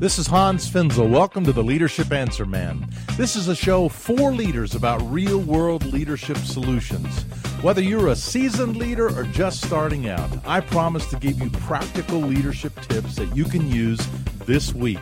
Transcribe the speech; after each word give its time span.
This 0.00 0.16
is 0.16 0.28
Hans 0.28 0.70
Finzel. 0.70 1.10
Welcome 1.10 1.42
to 1.42 1.52
the 1.52 1.64
Leadership 1.64 2.12
Answer 2.12 2.46
Man. 2.46 2.88
This 3.16 3.34
is 3.34 3.48
a 3.48 3.56
show 3.56 3.88
for 3.88 4.30
leaders 4.30 4.76
about 4.76 5.02
real 5.10 5.40
world 5.40 5.84
leadership 5.86 6.36
solutions. 6.36 7.24
Whether 7.62 7.82
you're 7.82 8.06
a 8.06 8.14
seasoned 8.14 8.76
leader 8.76 9.08
or 9.08 9.24
just 9.24 9.60
starting 9.60 10.08
out, 10.08 10.30
I 10.46 10.60
promise 10.60 11.04
to 11.10 11.16
give 11.16 11.40
you 11.40 11.50
practical 11.50 12.20
leadership 12.20 12.80
tips 12.82 13.16
that 13.16 13.34
you 13.34 13.44
can 13.44 13.68
use 13.68 13.98
this 14.46 14.72
week. 14.72 15.00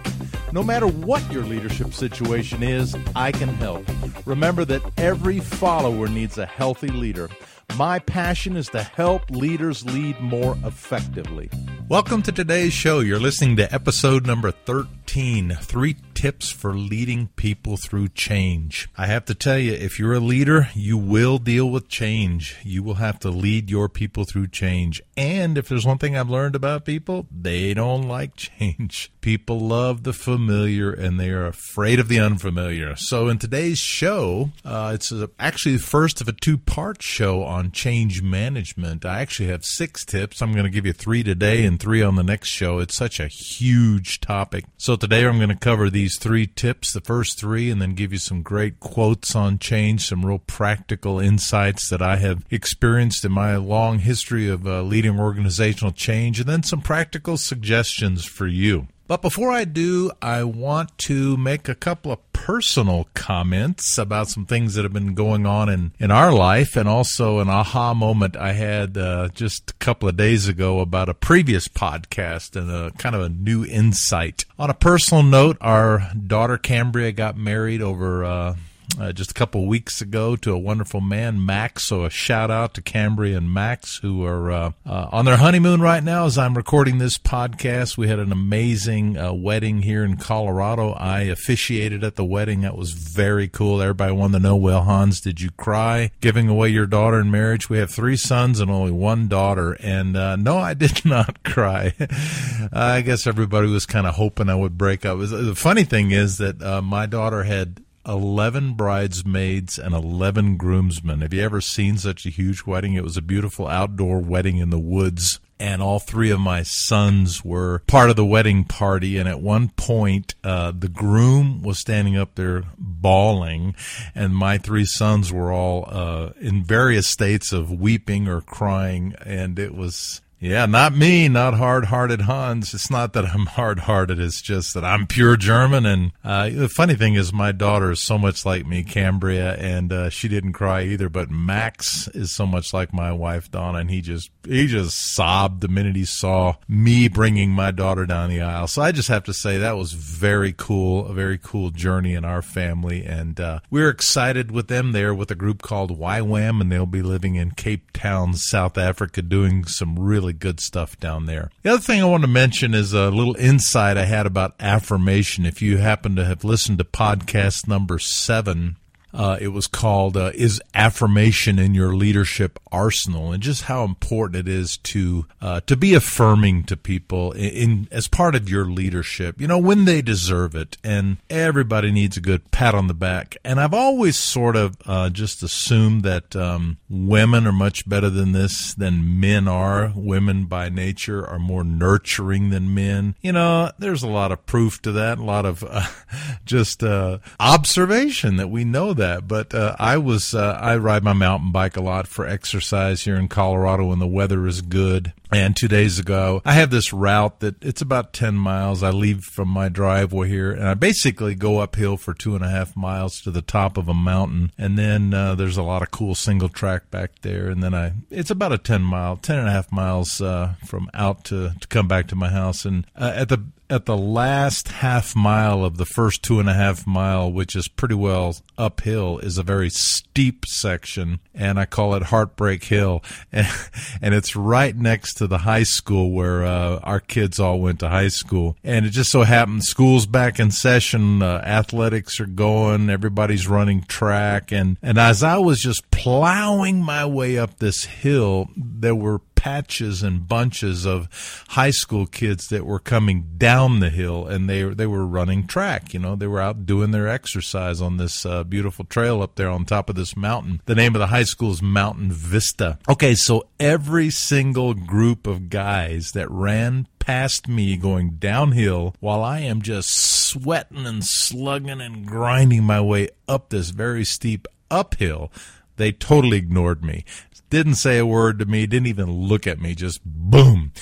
No 0.53 0.62
matter 0.62 0.87
what 0.87 1.31
your 1.31 1.45
leadership 1.45 1.93
situation 1.93 2.63
is, 2.63 2.97
I 3.15 3.33
can 3.33 3.51
help. 3.51 3.85
Remember 4.25 4.65
that 4.65 4.81
every 4.97 5.41
follower 5.41 6.09
needs 6.09 6.39
a 6.39 6.47
healthy 6.47 6.89
leader. 6.89 7.29
My 7.77 7.99
passion 7.99 8.57
is 8.57 8.71
to 8.71 8.83
help 8.83 9.31
leaders 9.31 9.85
lead 9.85 10.19
more 10.21 10.57
effectively. 10.65 11.51
Welcome 11.89 12.23
to 12.23 12.33
today's 12.33 12.73
show. 12.73 12.99
You're 12.99 13.21
listening 13.21 13.59
to 13.59 13.73
episode 13.73 14.27
number 14.27 14.51
13 14.51 15.57
Three 15.61 15.95
Tips 16.16 16.51
for 16.51 16.73
Leading 16.73 17.29
People 17.37 17.77
Through 17.77 18.09
Change. 18.09 18.88
I 18.97 19.05
have 19.05 19.27
to 19.27 19.34
tell 19.34 19.59
you, 19.59 19.75
if 19.75 19.98
you're 19.98 20.15
a 20.15 20.19
leader, 20.19 20.70
you 20.75 20.97
will 20.97 21.37
deal 21.37 21.69
with 21.69 21.91
change. 21.91 22.56
You 22.62 22.83
will 22.83 22.95
have 22.95 23.19
to 23.20 23.29
lead 23.29 23.69
your 23.69 23.91
people 23.91 24.25
through 24.25 24.48
change. 24.48 25.02
And 25.15 25.59
if 25.59 25.69
there's 25.69 25.84
one 25.84 25.98
thing 25.98 26.16
I've 26.16 26.30
learned 26.30 26.56
about 26.56 26.87
people, 26.87 27.27
they 27.30 27.75
don't 27.75 28.09
like 28.09 28.34
change. 28.37 29.12
People 29.20 29.61
love 29.61 30.05
the 30.05 30.15
familiar 30.15 30.91
and 30.91 31.20
they 31.20 31.29
are 31.29 31.47
afraid 31.47 32.01
of 32.01 32.09
the 32.09 32.19
unfamiliar. 32.19 32.97
So 32.97 33.28
in 33.28 33.39
today's 33.39 33.78
show, 33.78 34.53
uh, 34.64 34.92
it's 34.95 35.12
actually 35.39 35.77
the 35.77 35.83
first 35.83 36.23
of 36.23 36.28
a 36.28 36.33
two 36.33 36.56
part 36.56 37.03
show 37.03 37.42
on 37.42 37.73
change 37.73 38.23
management. 38.23 39.05
I 39.05 39.20
actually 39.20 39.51
have 39.51 39.67
six 39.67 40.03
tips. 40.06 40.41
I'm 40.41 40.53
going 40.53 40.64
to 40.64 40.70
give 40.70 40.87
you 40.87 40.95
three 40.95 41.23
today 41.23 41.67
and 41.67 41.78
three 41.78 42.01
on 42.01 42.17
the 42.17 42.25
next 42.25 42.48
show. 42.48 42.78
It's 42.78 42.97
such 42.97 43.20
a 43.20 43.28
huge 43.28 44.22
topic. 44.22 44.64
So 44.78 44.97
today 44.97 45.27
I'm 45.27 45.37
going 45.37 45.50
to 45.50 45.56
cover 45.56 45.91
these 45.91 46.06
three 46.09 46.47
tips, 46.47 46.93
the 46.93 47.01
first 47.01 47.39
three, 47.39 47.71
and 47.71 47.83
then 47.83 47.95
give 47.95 48.12
you 48.12 48.19
some 48.19 48.43
great 48.43 48.81
quotes 48.81 49.35
on 49.35 49.59
change, 49.59 50.07
some 50.07 50.25
real 50.25 50.39
practical 50.39 51.19
insights 51.19 51.91
that 51.91 52.01
I 52.03 52.17
have 52.17 52.45
experienced 52.51 53.25
in 53.25 53.33
my 53.33 53.57
long 53.57 53.99
history 53.99 54.49
of 54.49 54.67
uh, 54.67 54.83
leading 54.83 55.19
organizational 55.19 55.93
change, 55.93 56.41
and 56.41 56.49
then 56.49 56.62
some 56.62 56.81
practical 56.81 57.37
suggestions 57.37 58.25
for 58.25 58.47
you. 58.47 58.89
But 59.09 59.23
before 59.23 59.53
I 59.53 59.65
do, 59.65 60.11
I 60.21 60.43
want 60.43 60.99
to 60.99 61.37
make 61.37 61.69
a 61.69 61.77
couple 61.77 62.11
of 62.11 62.33
personal 62.33 63.09
comments 63.15 63.99
about 63.99 64.29
some 64.29 64.47
things 64.47 64.75
that 64.75 64.83
have 64.83 64.93
been 64.93 65.15
going 65.15 65.47
on 65.47 65.69
in, 65.69 65.93
in 65.99 66.11
our 66.11 66.33
life 66.33 66.77
and 66.77 66.89
also 66.89 67.39
an 67.39 67.49
aha 67.49 67.95
moment 67.95 68.37
I 68.37 68.53
had 68.53 68.99
uh, 68.99 69.29
just 69.29 69.71
a 69.71 69.75
couple 69.75 70.09
of 70.09 70.17
days 70.17 70.49
ago 70.49 70.81
about 70.81 71.09
a 71.09 71.15
previous 71.15 71.69
podcast 71.69 72.57
and 72.57 72.71
a 72.71 72.91
kind 72.99 73.15
of 73.15 73.23
a 73.23 73.29
new 73.29 73.65
insight. 73.65 74.45
On 74.59 74.71
a 74.71 74.75
personal 74.75 75.23
note, 75.23 75.57
our 75.61 76.11
daughter 76.27 76.59
Cambria 76.59 77.12
got 77.12 77.37
married 77.37 77.83
over. 77.83 78.25
Uh, 78.25 78.57
uh, 78.98 79.12
just 79.12 79.31
a 79.31 79.34
couple 79.34 79.67
weeks 79.67 80.01
ago 80.01 80.37
to 80.37 80.53
a 80.53 80.59
wonderful 80.59 81.01
man, 81.01 81.45
Max. 81.45 81.84
So 81.89 82.05
a 82.05 82.11
shout 82.11 82.51
out 82.51 82.75
to 82.75 82.83
Cambria 82.83 83.37
and 83.37 83.53
Max, 83.53 83.98
who 83.98 84.25
are 84.25 84.51
uh, 84.51 84.73
uh, 84.87 85.09
on 85.12 85.25
their 85.25 85.37
honeymoon 85.37 85.81
right 85.81 86.03
now. 86.03 86.27
As 86.27 86.39
I'm 86.39 86.56
recording 86.56 86.98
this 86.98 87.19
podcast, 87.19 87.97
we 87.97 88.09
had 88.09 88.19
an 88.19 88.33
amazing 88.33 89.19
uh, 89.19 89.33
wedding 89.33 89.83
here 89.83 90.05
in 90.05 90.17
Colorado. 90.17 90.93
I 90.93 91.23
officiated 91.23 92.03
at 92.05 92.17
the 92.17 92.25
wedding. 92.25 92.62
That 92.62 92.77
was 92.77 92.93
very 92.93 93.48
cool. 93.48 93.83
Everybody 93.83 94.12
wanted 94.12 94.39
to 94.39 94.43
know, 94.43 94.56
well, 94.56 94.83
Hans, 94.83 95.21
did 95.21 95.41
you 95.41 95.50
cry 95.50 96.11
giving 96.21 96.48
away 96.48 96.69
your 96.69 96.87
daughter 96.87 97.21
in 97.21 97.31
marriage? 97.31 97.69
We 97.69 97.78
have 97.78 97.91
three 97.91 98.17
sons 98.17 98.61
and 98.61 98.71
only 98.71 98.93
one 98.93 99.28
daughter, 99.28 99.77
and 99.81 100.17
uh, 100.17 100.37
no, 100.37 100.59
I 100.59 100.75
did 100.75 101.05
not 101.05 101.43
cry. 101.45 101.95
I 102.73 103.03
guess 103.03 103.27
everybody 103.27 103.69
was 103.69 103.87
kind 103.87 104.06
of 104.06 104.15
hoping 104.15 104.48
I 104.48 104.55
would 104.55 104.78
break 104.78 105.05
up. 105.05 105.19
The 105.19 105.55
funny 105.55 105.84
thing 105.84 106.11
is 106.11 106.39
that 106.39 106.62
uh, 106.62 106.83
my 106.83 107.06
daughter 107.06 107.43
had 107.43 107.83
11 108.06 108.75
bridesmaids 108.75 109.78
and 109.78 109.94
11 109.94 110.56
groomsmen. 110.56 111.21
Have 111.21 111.34
you 111.34 111.43
ever 111.43 111.61
seen 111.61 111.99
such 111.99 112.27
a 112.27 112.31
huge 112.31 112.65
wedding? 112.65 112.94
It 112.94 113.05
was 113.05 113.17
a 113.17 113.22
beautiful 113.22 113.67
outdoor 113.67 114.21
wedding 114.21 114.59
in 114.59 114.71
the 114.71 114.78
woods. 114.78 115.41
And 115.59 115.81
all 115.81 115.99
three 115.99 116.31
of 116.31 116.39
my 116.39 116.62
sons 116.62 117.43
were 117.43 117.81
part 117.87 118.11
of 118.11 118.16
the 118.16 118.27
wedding 118.27 118.65
party. 118.65 119.16
And 119.16 119.27
at 119.27 119.41
one 119.41 119.71
point, 119.71 120.34
uh, 120.45 120.72
the 120.78 120.89
groom 120.89 121.62
was 121.62 121.81
standing 121.81 122.16
up 122.16 122.34
there 122.34 122.65
bawling, 122.77 123.75
and 124.15 124.37
my 124.37 124.59
three 124.59 124.84
sons 124.84 125.33
were 125.33 125.50
all 125.50 125.89
uh, 125.89 126.33
in 126.41 126.62
various 126.62 127.06
states 127.06 127.53
of 127.53 127.71
weeping 127.71 128.28
or 128.28 128.43
crying. 128.43 129.15
And 129.25 129.59
it 129.59 129.75
was 129.75 130.21
yeah, 130.47 130.67
not 130.67 130.95
me, 130.95 131.29
not 131.29 131.55
hard 131.55 131.87
hearted 131.87 132.23
Hans. 132.23 132.73
It's 132.73 132.91
not 132.91 133.12
that 133.15 133.25
I'm 133.25 133.47
hard 133.47 133.81
hearted, 133.81 134.21
it's 134.21 134.41
just 134.41 134.75
that 134.75 134.84
I'm 134.84 135.07
pure 135.07 135.37
German. 135.37 135.84
And 135.84 136.12
uh, 136.25 136.51
the 136.51 136.69
funny 136.69 136.95
thing 136.95 137.15
is, 137.15 137.33
my 137.33 137.51
daughter 137.51 137.91
is 137.91 138.05
so 138.05 138.17
much 138.17 138.47
like 138.47 138.65
me, 138.65 138.84
Cambria, 138.84 139.55
and 139.57 139.93
uh, 139.93 140.11
she 140.11 140.29
didn't 140.29 140.53
cry 140.53 140.84
either. 140.84 141.09
But 141.09 141.31
Max 141.31 142.09
is 142.09 142.34
so 142.34 142.47
much 142.47 142.73
like 142.73 142.93
my 142.93 143.11
wife, 143.12 143.51
Donna, 143.51 143.79
and 143.79 143.91
he 143.91 144.01
just 144.01 144.31
he 144.47 144.67
just 144.67 145.15
sobbed 145.15 145.62
the 145.62 145.69
minute 145.69 145.97
he 145.97 146.05
saw 146.05 146.55
me 146.69 147.09
bringing 147.09 147.51
my 147.51 147.73
daughter 147.73 148.07
down 148.07 148.31
the 148.31 148.41
aisle. 148.41 148.69
So 148.69 148.83
I 148.83 148.93
just 148.93 149.09
have 149.09 149.25
to 149.25 149.34
say 149.34 149.59
that 149.59 149.77
was 149.77 149.93
very 149.93 150.55
cool, 150.57 151.07
a 151.07 151.13
very 151.13 151.39
cool 151.39 151.71
journey 151.71 152.15
in 152.15 152.25
our 152.25 152.43
family. 152.43 153.05
And 153.05 153.41
uh, 153.41 153.61
we're 153.71 153.91
excited 153.91 154.53
with 154.53 154.69
them 154.69 154.93
there 154.93 155.15
with 155.15 155.31
a 155.31 155.34
group 155.34 155.63
called 155.63 155.99
YWAM, 155.99 156.61
and 156.61 156.71
they'll 156.71 156.87
be 156.87 157.03
living 157.03 157.34
in 157.34 157.51
Cape 157.51 157.91
Town, 157.93 158.34
South 158.34 158.78
Africa, 158.78 159.23
doing 159.23 159.65
some 159.65 159.99
really 159.99 160.35
good 160.38 160.60
stuff 160.60 160.98
down 160.98 161.26
there. 161.26 161.50
The 161.62 161.72
other 161.72 161.82
thing 161.82 162.02
I 162.02 162.06
want 162.06 162.22
to 162.22 162.28
mention 162.28 162.74
is 162.74 162.92
a 162.92 163.10
little 163.10 163.36
insight 163.36 163.97
I 163.97 164.04
had 164.04 164.26
about 164.26 164.54
affirmation. 164.60 165.47
If 165.47 165.62
you 165.62 165.78
happen 165.78 166.16
to 166.16 166.24
have 166.24 166.44
listened 166.44 166.78
to 166.78 166.84
podcast 166.84 167.66
number 167.69 167.98
seven, 167.98 168.76
uh, 169.16 169.38
it 169.41 169.49
was 169.49 169.66
called 169.66 170.15
uh, 170.15 170.31
"Is 170.34 170.60
Affirmation 170.75 171.59
in 171.59 171.75
Your 171.75 171.97
Leadership 171.97 172.59
Arsenal?" 172.71 173.32
and 173.32 173.43
just 173.43 173.62
how 173.62 173.82
important 173.82 174.37
it 174.37 174.47
is 174.47 174.77
to 174.78 175.25
uh, 175.41 175.60
to 175.60 175.75
be 175.75 175.94
affirming 175.94 176.65
to 176.65 176.77
people 176.77 177.32
in, 177.32 177.50
in, 177.50 177.88
as 177.91 178.09
part 178.09 178.34
of 178.34 178.50
your 178.50 178.66
leadership. 178.66 179.41
You 179.41 179.49
know 179.49 179.59
when 179.59 179.87
they 179.87 180.03
deserve 180.03 180.54
it, 180.54 180.77
and 180.84 181.16
everybody 181.31 181.91
needs 181.91 182.19
a 182.19 182.21
good 182.21 182.50
pat 182.50 182.75
on 182.75 182.88
the 182.88 182.94
back. 182.94 183.38
And 183.43 183.59
I've 183.59 183.72
always 183.72 184.16
sort 184.16 184.54
of 184.54 184.77
uh, 184.84 185.09
just 185.09 185.43
assumed 185.43 186.03
that 186.03 186.37
um, 186.37 186.77
women 186.91 187.47
are 187.47 187.53
much 187.53 187.88
better 187.88 188.10
than 188.10 188.33
this 188.33 188.75
than 188.75 189.19
men 189.19 189.48
are. 189.48 189.93
Women 189.97 190.44
by 190.44 190.69
nature 190.69 191.27
are 191.27 191.38
more 191.38 191.65
nurturing 191.65 192.50
than 192.50 192.75
men. 192.75 193.15
You 193.22 193.33
know, 193.33 193.72
there's 193.78 194.03
a 194.03 194.09
lot 194.09 194.31
of 194.31 194.44
proof 194.44 194.83
to 194.83 194.93
that, 194.93 195.16
a 195.16 195.25
lot 195.25 195.47
of 195.47 195.65
uh, 195.66 195.87
just 196.44 196.83
uh, 196.83 197.19
observation 197.41 198.37
that 198.37 198.50
we 198.50 198.62
know 198.62 198.93
that 198.93 199.06
that. 199.06 199.28
But 199.28 199.55
uh, 199.55 199.77
I 199.78 199.99
was 199.99 200.34
uh, 200.34 200.59
I 200.61 200.77
ride 200.77 201.05
my 201.05 201.12
mountain 201.12 201.53
bike 201.53 201.77
a 201.77 201.83
lot 201.83 202.06
for 202.06 202.27
exercise 202.27 203.03
here 203.03 203.17
in 203.17 203.28
Colorado 203.28 203.87
when 203.87 203.99
the 203.99 204.06
weather 204.06 204.47
is 204.47 204.61
good. 204.61 205.12
And 205.33 205.56
two 205.56 205.67
days 205.67 205.99
ago, 205.99 206.41
I 206.44 206.53
have 206.53 206.71
this 206.71 206.93
route 206.93 207.41
that 207.41 207.62
it's 207.65 207.83
about 207.83 208.12
10 208.12 208.37
miles. 208.37 208.84
I 208.84 208.91
leave 208.91 209.25
from 209.25 209.49
my 209.49 209.69
driveway 209.69 210.28
here 210.28 210.53
and 210.53 210.69
I 210.69 210.75
basically 210.75 211.34
go 211.34 211.59
uphill 211.59 211.97
for 211.97 212.15
two 212.15 212.37
and 212.37 212.45
a 212.45 212.49
half 212.49 212.77
miles 212.77 213.21
to 213.22 213.33
the 213.33 213.43
top 213.43 213.77
of 213.77 213.89
a 213.89 213.95
mountain. 213.95 214.53
And 214.56 214.78
then 214.78 215.12
uh, 215.12 215.34
there's 215.34 215.56
a 215.56 215.65
lot 215.65 215.83
of 215.83 215.91
cool 215.91 216.15
single 216.15 216.49
track 216.49 216.93
back 216.93 217.22
there. 217.22 217.49
And 217.49 217.61
then 217.61 217.75
I, 217.75 217.95
it's 218.09 218.31
about 218.31 218.53
a 218.53 218.59
10 218.59 218.83
mile, 218.83 219.16
10 219.16 219.39
and 219.39 219.49
a 219.49 219.53
half 219.53 219.72
miles 219.72 220.21
uh, 220.21 220.55
from 220.65 220.89
out 220.95 221.25
to, 221.25 221.53
to 221.61 221.69
come 221.69 221.89
back 221.89 222.06
to 222.09 222.16
my 222.16 222.28
house. 222.28 222.65
And 222.65 222.87
uh, 222.95 223.12
at 223.16 223.28
the 223.28 223.45
at 223.69 223.87
the 223.87 223.97
last 223.97 224.69
half 224.69 225.16
mile 225.16 225.65
of 225.65 225.77
the 225.77 225.84
first 225.84 226.22
two 226.22 226.38
and 226.38 226.49
a 226.49 226.54
half 226.54 226.87
mile, 226.87 227.31
which 227.31 227.56
is 227.56 227.69
pretty 227.69 227.94
well 227.94 228.37
uphill, 228.56 229.19
is 229.19 229.38
a 229.38 229.43
very 229.43 229.71
steep 229.71 230.47
section, 230.47 231.21
and 231.34 231.59
I 231.59 231.66
call 231.66 231.94
it 231.94 232.04
Heartbreak 232.04 232.65
Hill, 232.65 233.03
and, 233.32 233.47
and 234.03 234.15
it's 234.15 234.37
right 234.37 234.77
next 234.77 235.15
to 235.15 235.27
the 235.27 235.38
high 235.38 235.65
school 235.65 236.13
where 236.13 236.45
uh, 236.45 236.78
our 236.83 237.01
kids 237.01 237.41
all 237.41 237.60
went 237.60 237.80
to 237.80 237.89
high 237.89 238.09
school. 238.09 238.57
And 238.63 238.86
it 238.86 238.91
just 238.91 239.10
so 239.10 239.22
happened 239.22 239.65
school's 239.65 240.07
back 240.07 240.39
in 240.39 240.51
session, 240.51 241.22
uh, 241.22 241.39
athletics 241.45 242.21
are 242.21 242.27
going, 242.27 242.91
everybody's 242.91 243.48
running 243.48 243.83
track, 243.83 244.53
and 244.53 244.77
and 244.83 244.98
as 244.98 245.22
I 245.22 245.39
was 245.39 245.60
just 245.60 245.91
plowing 245.91 246.83
my 246.83 247.04
way 247.04 247.39
up 247.39 247.59
this 247.59 247.84
hill, 247.84 248.48
there 248.57 248.95
were 248.95 249.18
patches 249.47 250.03
and 250.03 250.27
bunches 250.27 250.84
of 250.84 251.09
high 251.51 251.71
school 251.71 252.04
kids 252.04 252.48
that 252.48 252.66
were 252.66 252.81
coming 252.81 253.34
down 253.39 253.78
the 253.78 253.91
hill 253.91 254.27
and 254.27 254.51
they 254.51 254.65
they 254.65 254.89
were 254.89 255.07
running 255.07 255.47
track 255.47 255.95
you 255.95 256.00
know. 256.00 256.16
They 256.16 256.26
were 256.26 256.40
out 256.40 256.66
doing 256.66 256.90
their 256.90 257.07
exercise 257.07 257.81
on 257.81 257.97
this 257.97 258.26
uh, 258.26 258.43
beautiful 258.43 258.85
trail 258.87 259.23
up 259.23 259.37
there 259.37 259.49
on 259.49 259.64
top 259.64 259.88
of 259.88 259.95
this 259.95 260.16
mountain. 260.16 260.61
The 260.64 260.75
name 260.75 260.97
of 260.97 260.99
the 260.99 261.07
high 261.07 261.23
school 261.23 261.52
is 261.52 261.62
Mountain 261.62 262.11
Vista. 262.11 262.81
Okay 262.88 263.14
so 263.14 263.47
every 263.61 264.11
single 264.11 264.75
group 264.75 265.28
of 265.28 265.49
guys 265.49 266.11
that 266.11 266.28
ran 266.28 266.88
past 266.99 267.47
me 267.47 267.76
going 267.76 268.16
downhill 268.19 268.97
while 268.99 269.23
I 269.23 269.38
am 269.42 269.62
just 269.62 269.97
sweating 269.97 270.87
and 270.87 271.04
slugging 271.04 271.81
and 271.81 272.04
grinding 272.04 272.64
my 272.64 272.81
way 272.81 273.11
up 273.28 273.50
this 273.50 273.71
very 273.71 274.04
steep 274.04 274.49
uphill 274.73 275.31
they 275.76 275.92
totally 275.92 276.38
ignored 276.38 276.83
me 276.83 277.04
didn't 277.50 277.76
say 277.76 277.99
a 277.99 278.07
word 278.07 278.38
to 278.38 278.45
me, 278.45 278.66
didn't 278.66 278.88
even 278.88 279.11
look 279.11 279.47
at 279.47 279.61
me, 279.61 279.75
just 279.75 280.00
boom. 280.04 280.73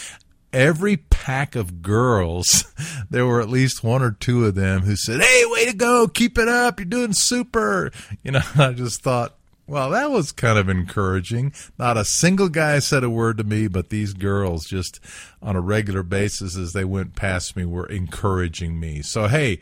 every 0.53 0.97
pack 0.97 1.57
of 1.57 1.83
girls, 1.83 2.65
there 3.11 3.27
were 3.27 3.41
at 3.41 3.49
least 3.49 3.83
one 3.83 4.03
or 4.03 4.13
two 4.13 4.45
of 4.47 4.55
them 4.55 4.83
who 4.83 4.97
said, 4.97 5.21
Hey, 5.21 5.45
way 5.47 5.67
to 5.67 5.75
go. 5.75 6.07
Keep 6.07 6.39
it 6.39 6.49
up. 6.49 6.79
You're 6.79 6.87
doing 6.87 7.13
super. 7.13 7.91
You 8.23 8.33
know, 8.33 8.43
I 8.57 8.73
just 8.73 9.03
thought, 9.03 9.37
well, 9.67 9.91
that 9.91 10.11
was 10.11 10.31
kind 10.31 10.59
of 10.59 10.69
encouraging. 10.69 11.55
Not 11.79 11.97
a 11.97 12.05
single 12.05 12.51
guy 12.51 12.79
said 12.81 13.03
a 13.03 13.09
word 13.09 13.39
to 13.39 13.45
me, 13.45 13.67
but 13.67 13.89
these 13.89 14.13
girls 14.13 14.67
just 14.67 15.01
on 15.41 15.57
a 15.57 15.61
regular 15.61 16.03
basis 16.03 16.57
as 16.57 16.73
they 16.73 16.85
went 16.85 17.17
past 17.17 17.57
me 17.57 17.65
were 17.65 17.87
encouraging 17.87 18.79
me. 18.79 19.01
So, 19.01 19.27
hey, 19.27 19.61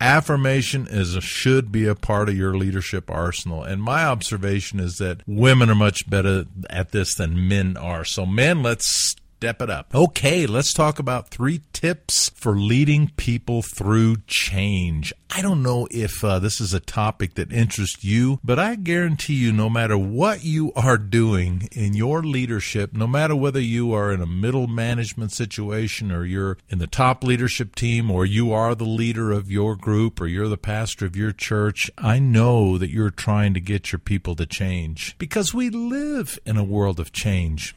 affirmation 0.00 0.86
is 0.88 1.14
a, 1.14 1.20
should 1.20 1.72
be 1.72 1.86
a 1.86 1.94
part 1.94 2.28
of 2.28 2.36
your 2.36 2.56
leadership 2.56 3.10
arsenal. 3.10 3.62
And 3.62 3.82
my 3.82 4.04
observation 4.04 4.80
is 4.80 4.96
that 4.98 5.22
women 5.26 5.70
are 5.70 5.74
much 5.74 6.08
better 6.08 6.44
at 6.68 6.92
this 6.92 7.14
than 7.14 7.48
men 7.48 7.76
are. 7.76 8.04
So 8.04 8.26
men 8.26 8.62
let's 8.62 9.16
step 9.36 9.60
it 9.60 9.68
up. 9.68 9.94
Okay, 9.94 10.46
let's 10.46 10.72
talk 10.72 10.98
about 10.98 11.28
three 11.28 11.60
tips 11.74 12.30
for 12.30 12.56
leading 12.56 13.10
people 13.18 13.60
through 13.60 14.16
change. 14.26 15.12
I 15.30 15.42
don't 15.42 15.62
know 15.62 15.86
if 15.90 16.24
uh, 16.24 16.38
this 16.38 16.58
is 16.58 16.72
a 16.72 16.80
topic 16.80 17.34
that 17.34 17.52
interests 17.52 18.02
you, 18.02 18.40
but 18.42 18.58
I 18.58 18.76
guarantee 18.76 19.34
you, 19.34 19.52
no 19.52 19.68
matter 19.68 19.98
what 19.98 20.42
you 20.42 20.72
are 20.74 20.96
doing 20.96 21.68
in 21.72 21.92
your 21.92 22.22
leadership, 22.22 22.94
no 22.94 23.06
matter 23.06 23.36
whether 23.36 23.60
you 23.60 23.92
are 23.92 24.10
in 24.10 24.22
a 24.22 24.26
middle 24.26 24.68
management 24.68 25.32
situation 25.32 26.10
or 26.10 26.24
you're 26.24 26.56
in 26.70 26.78
the 26.78 26.86
top 26.86 27.22
leadership 27.22 27.74
team 27.74 28.10
or 28.10 28.24
you 28.24 28.54
are 28.54 28.74
the 28.74 28.84
leader 28.84 29.32
of 29.32 29.50
your 29.50 29.76
group 29.76 30.18
or 30.18 30.26
you're 30.26 30.48
the 30.48 30.56
pastor 30.56 31.04
of 31.04 31.14
your 31.14 31.32
church, 31.32 31.90
I 31.98 32.18
know 32.20 32.78
that 32.78 32.90
you're 32.90 33.10
trying 33.10 33.52
to 33.52 33.60
get 33.60 33.92
your 33.92 33.98
people 33.98 34.34
to 34.36 34.46
change 34.46 35.14
because 35.18 35.52
we 35.52 35.68
live 35.68 36.38
in 36.46 36.56
a 36.56 36.64
world 36.64 36.98
of 36.98 37.12
change 37.12 37.74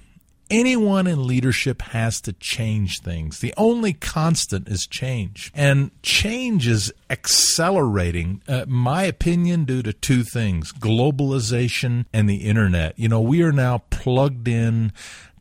anyone 0.49 1.07
in 1.07 1.27
leadership 1.27 1.81
has 1.81 2.21
to 2.21 2.33
change 2.33 2.99
things. 3.01 3.39
The 3.39 3.53
only 3.57 3.93
constant 3.93 4.67
is 4.67 4.87
change. 4.87 5.51
And 5.55 5.91
change 6.01 6.67
is 6.67 6.91
accelerating, 7.09 8.41
uh, 8.47 8.65
my 8.67 9.03
opinion, 9.03 9.65
due 9.65 9.83
to 9.83 9.93
two 9.93 10.23
things 10.23 10.71
globalization 10.71 12.05
and 12.13 12.29
the 12.29 12.47
internet. 12.47 12.97
You 12.97 13.09
know, 13.09 13.21
we 13.21 13.41
are 13.43 13.51
now 13.51 13.83
plugged 13.89 14.47
in 14.47 14.91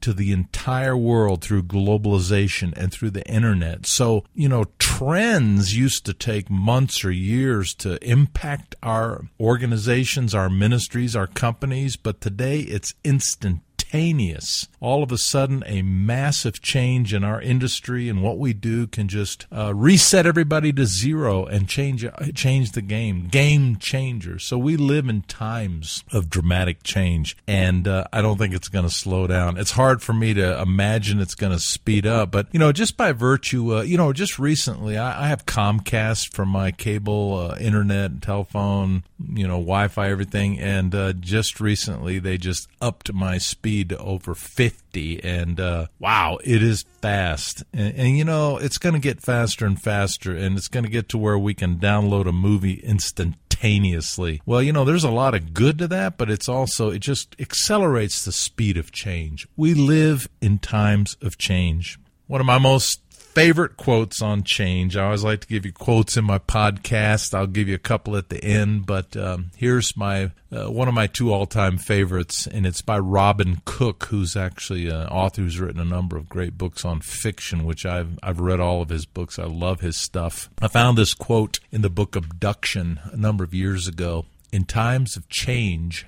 to 0.01 0.13
the 0.13 0.33
entire 0.33 0.97
world 0.97 1.43
through 1.43 1.63
globalization 1.65 2.73
and 2.77 2.93
through 2.93 3.11
the 3.11 3.27
internet. 3.27 3.87
So, 3.87 4.25
you 4.35 4.49
know, 4.49 4.67
trends 4.79 5.77
used 5.77 6.07
to 6.07 6.15
take 6.15 6.49
months 6.49 7.05
or 7.05 7.11
years 7.11 7.75
to 7.77 7.99
impact 8.09 8.77
our 8.83 9.25
organizations, 9.41 10.35
our 10.35 10.49
ministries, 10.49 11.17
our 11.17 11.27
companies, 11.27 11.97
but 11.97 12.21
today 12.21 12.61
it's 12.61 12.95
instant 13.03 13.61
instantaneous. 13.89 14.69
All 14.81 15.03
of 15.03 15.11
a 15.11 15.19
sudden, 15.19 15.65
a 15.67 15.83
massive 15.83 16.63
change 16.63 17.13
in 17.13 17.25
our 17.25 17.41
industry 17.41 18.09
and 18.09 18.23
what 18.23 18.39
we 18.39 18.53
do 18.53 18.87
can 18.87 19.09
just 19.09 19.47
uh, 19.53 19.75
reset 19.75 20.25
everybody 20.25 20.73
to 20.75 20.87
zero 20.87 21.45
and 21.47 21.69
change 21.69 22.07
change 22.35 22.73
the 22.73 22.83
game. 22.83 23.29
Game 23.29 23.77
changer. 23.77 24.39
So 24.39 24.57
we 24.57 24.77
live 24.77 25.09
in 25.09 25.23
times 25.23 26.05
of 26.13 26.31
dramatic 26.31 26.83
change, 26.85 27.37
and 27.47 27.89
uh, 27.89 28.05
I 28.13 28.23
don't 28.23 28.39
think 28.39 28.55
it's 28.55 28.69
going 28.69 28.85
to 28.85 28.95
slow 28.95 29.27
down. 29.27 29.57
It's 29.59 29.73
hard 29.73 30.01
for 30.01 30.13
me 30.13 30.33
to 30.35 30.61
imagine 30.61 31.21
it's 31.21 31.35
going 31.35 31.53
to 31.53 31.59
speed 31.59 32.07
up, 32.07 32.31
but 32.31 32.47
you 32.53 32.59
know, 32.59 32.73
just 32.73 32.97
by 32.97 33.13
virtue, 33.13 33.79
uh, 33.79 33.83
you 33.83 33.97
know, 33.97 34.13
just 34.13 34.39
recently, 34.39 34.97
I, 34.97 35.25
I 35.25 35.29
have 35.29 35.47
Comcast 35.47 36.35
for 36.35 36.47
my 36.47 36.71
cable 36.71 37.51
uh, 37.51 37.57
internet, 37.59 38.23
telephone, 38.23 39.03
you 39.33 39.47
know, 39.47 39.59
Wi-Fi, 39.59 40.09
everything, 40.09 40.59
and 40.61 40.95
uh, 40.95 41.13
just 41.15 41.61
recently 41.61 42.19
they 42.19 42.39
just 42.39 42.69
upped 42.81 43.13
my 43.13 43.39
speed 43.39 43.78
speed 43.79 43.93
over 43.95 44.35
50 44.35 45.23
and 45.23 45.61
uh, 45.61 45.87
wow 45.99 46.39
it 46.43 46.63
is 46.63 46.85
fast. 47.01 47.63
And, 47.73 47.95
and 47.95 48.19
you 48.19 48.25
know 48.25 48.57
it's 48.57 48.79
going 48.79 48.95
to 48.95 49.01
get 49.01 49.23
faster 49.23 49.67
and 49.67 49.81
faster 49.81 50.35
and 50.35 50.57
it's 50.57 50.69
going 50.69 50.85
to 50.85 50.91
get 50.91 51.09
to 51.11 51.19
where 51.19 51.39
we 51.39 51.55
can 51.55 51.79
download 51.79 52.29
a 52.29 52.33
movie 52.33 52.81
instantaneously. 52.83 54.43
Well 54.45 54.63
you 54.63 54.73
know 54.73 54.85
there's 54.85 55.05
a 55.05 55.11
lot 55.11 55.35
of 55.35 55.55
good 55.55 55.79
to 55.79 55.89
that 55.89 56.19
but 56.19 56.31
it's 56.31 56.49
also 56.49 56.91
it 56.91 57.01
just 57.01 57.37
accelerates 57.39 58.25
the 58.25 58.33
speed 58.33 58.77
of 58.77 58.91
change. 58.91 59.47
We 59.57 59.75
live 59.75 60.29
in 60.41 60.59
times 60.59 61.17
of 61.23 61.39
change. 61.39 61.99
One 62.27 62.41
of 62.41 62.47
my 62.47 62.59
most 62.59 63.01
favorite 63.39 63.77
quotes 63.77 64.21
on 64.21 64.43
change. 64.43 64.97
I 64.97 65.05
always 65.05 65.23
like 65.23 65.43
to 65.43 65.47
give 65.47 65.65
you 65.65 65.73
quotes 65.73 66.17
in 66.17 66.25
my 66.25 66.41
podcast. 66.41 67.35
I'll 67.35 67.47
give 67.47 67.69
you 67.69 67.77
a 67.77 67.79
couple 67.79 68.17
at 68.17 68.31
the 68.31 68.43
end, 68.43 68.85
but 68.85 69.17
um, 69.17 69.53
here's 69.57 69.97
my 69.97 70.33
uh, 70.51 70.69
one 70.69 70.89
of 70.89 70.95
my 70.95 71.07
two 71.07 71.33
all-time 71.33 71.79
favorites, 71.79 72.49
and 72.49 72.67
it's 72.67 72.83
by 72.83 72.99
Robin 72.99 73.63
Cook, 73.65 74.07
who's 74.07 74.35
actually 74.35 74.89
an 74.89 75.07
author 75.07 75.43
who's 75.43 75.61
written 75.61 75.81
a 75.81 75.85
number 75.85 76.17
of 76.17 76.29
great 76.29 76.59
books 76.59 76.85
on 76.85 77.01
fiction, 77.01 77.65
which 77.65 77.87
I've 77.87 78.19
I've 78.25 78.41
read 78.41 78.59
all 78.59 78.83
of 78.83 78.89
his 78.89 79.07
books. 79.07 79.39
I 79.39 79.45
love 79.45 79.83
his 79.83 79.97
stuff. 79.97 80.51
I 80.61 80.67
found 80.67 80.99
this 80.99 81.15
quote 81.15 81.61
in 81.71 81.83
the 81.83 81.91
book 81.91 82.17
Abduction 82.17 82.99
a 83.13 83.17
number 83.17 83.45
of 83.45 83.55
years 83.55 83.87
ago. 83.87 84.27
In 84.51 84.65
times 84.65 85.17
of 85.17 85.29
change, 85.29 86.07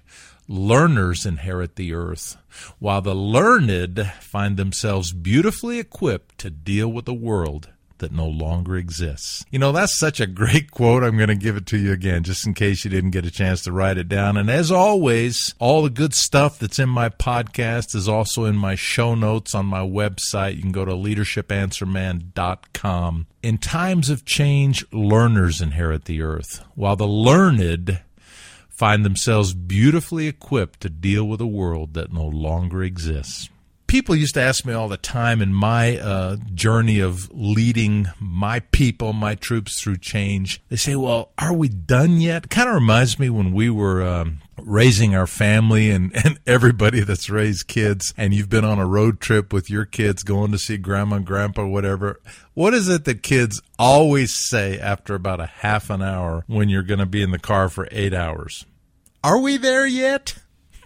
learners 0.50 1.24
inherit 1.24 1.76
the 1.76 1.94
earth, 1.94 2.36
while 2.80 3.00
the 3.00 3.14
learned 3.14 4.12
find 4.20 4.56
themselves 4.56 5.12
beautifully 5.12 5.78
equipped 5.78 6.36
to 6.38 6.50
deal 6.50 6.88
with 6.88 7.06
a 7.06 7.14
world 7.14 7.68
that 7.98 8.10
no 8.10 8.26
longer 8.26 8.74
exists. 8.76 9.44
You 9.50 9.60
know, 9.60 9.72
that's 9.72 9.98
such 9.98 10.20
a 10.20 10.26
great 10.26 10.70
quote. 10.72 11.04
I'm 11.04 11.16
going 11.16 11.28
to 11.28 11.36
give 11.36 11.56
it 11.56 11.66
to 11.66 11.78
you 11.78 11.92
again, 11.92 12.24
just 12.24 12.44
in 12.46 12.54
case 12.54 12.84
you 12.84 12.90
didn't 12.90 13.12
get 13.12 13.24
a 13.24 13.30
chance 13.30 13.62
to 13.62 13.70
write 13.70 13.96
it 13.96 14.08
down. 14.08 14.36
And 14.36 14.50
as 14.50 14.72
always, 14.72 15.54
all 15.60 15.82
the 15.82 15.90
good 15.90 16.14
stuff 16.14 16.58
that's 16.58 16.80
in 16.80 16.88
my 16.88 17.10
podcast 17.10 17.94
is 17.94 18.08
also 18.08 18.44
in 18.44 18.56
my 18.56 18.74
show 18.74 19.14
notes 19.14 19.54
on 19.54 19.66
my 19.66 19.82
website. 19.82 20.56
You 20.56 20.62
can 20.62 20.72
go 20.72 20.84
to 20.84 20.94
leadershipanswerman.com. 20.94 23.26
In 23.42 23.56
times 23.58 24.10
of 24.10 24.24
change, 24.24 24.84
learners 24.92 25.60
inherit 25.60 26.06
the 26.06 26.22
earth, 26.22 26.64
while 26.74 26.96
the 26.96 27.06
learned 27.06 28.00
find 28.80 29.04
themselves 29.04 29.52
beautifully 29.52 30.26
equipped 30.26 30.80
to 30.80 30.88
deal 30.88 31.28
with 31.28 31.38
a 31.38 31.46
world 31.46 31.92
that 31.92 32.10
no 32.10 32.24
longer 32.24 32.82
exists. 32.82 33.50
People 33.86 34.16
used 34.16 34.32
to 34.36 34.40
ask 34.40 34.64
me 34.64 34.72
all 34.72 34.88
the 34.88 34.96
time 34.96 35.42
in 35.42 35.52
my 35.52 35.98
uh, 35.98 36.36
journey 36.54 36.98
of 36.98 37.28
leading 37.30 38.06
my 38.18 38.60
people, 38.60 39.12
my 39.12 39.34
troops 39.34 39.78
through 39.78 39.98
change. 39.98 40.62
They 40.70 40.76
say, 40.76 40.96
Well, 40.96 41.32
are 41.36 41.52
we 41.52 41.68
done 41.68 42.22
yet? 42.22 42.48
Kind 42.48 42.70
of 42.70 42.74
reminds 42.74 43.18
me 43.18 43.28
when 43.28 43.52
we 43.52 43.68
were 43.68 44.02
um, 44.02 44.38
raising 44.64 45.14
our 45.14 45.26
family 45.26 45.90
and, 45.90 46.12
and 46.24 46.38
everybody 46.46 47.00
that's 47.00 47.28
raised 47.28 47.66
kids 47.68 48.14
and 48.16 48.32
you've 48.32 48.48
been 48.48 48.64
on 48.64 48.78
a 48.78 48.86
road 48.86 49.20
trip 49.20 49.52
with 49.52 49.70
your 49.70 49.84
kids 49.84 50.22
going 50.22 50.52
to 50.52 50.58
see 50.58 50.76
grandma 50.76 51.16
and 51.16 51.26
grandpa 51.26 51.66
whatever 51.66 52.20
what 52.54 52.74
is 52.74 52.88
it 52.88 53.04
that 53.04 53.22
kids 53.22 53.60
always 53.78 54.32
say 54.32 54.78
after 54.78 55.14
about 55.14 55.40
a 55.40 55.46
half 55.46 55.90
an 55.90 56.02
hour 56.02 56.44
when 56.46 56.68
you're 56.68 56.82
going 56.82 57.00
to 57.00 57.06
be 57.06 57.22
in 57.22 57.30
the 57.30 57.38
car 57.38 57.68
for 57.68 57.88
eight 57.90 58.14
hours 58.14 58.64
are 59.22 59.38
we 59.38 59.56
there 59.56 59.86
yet? 59.86 60.36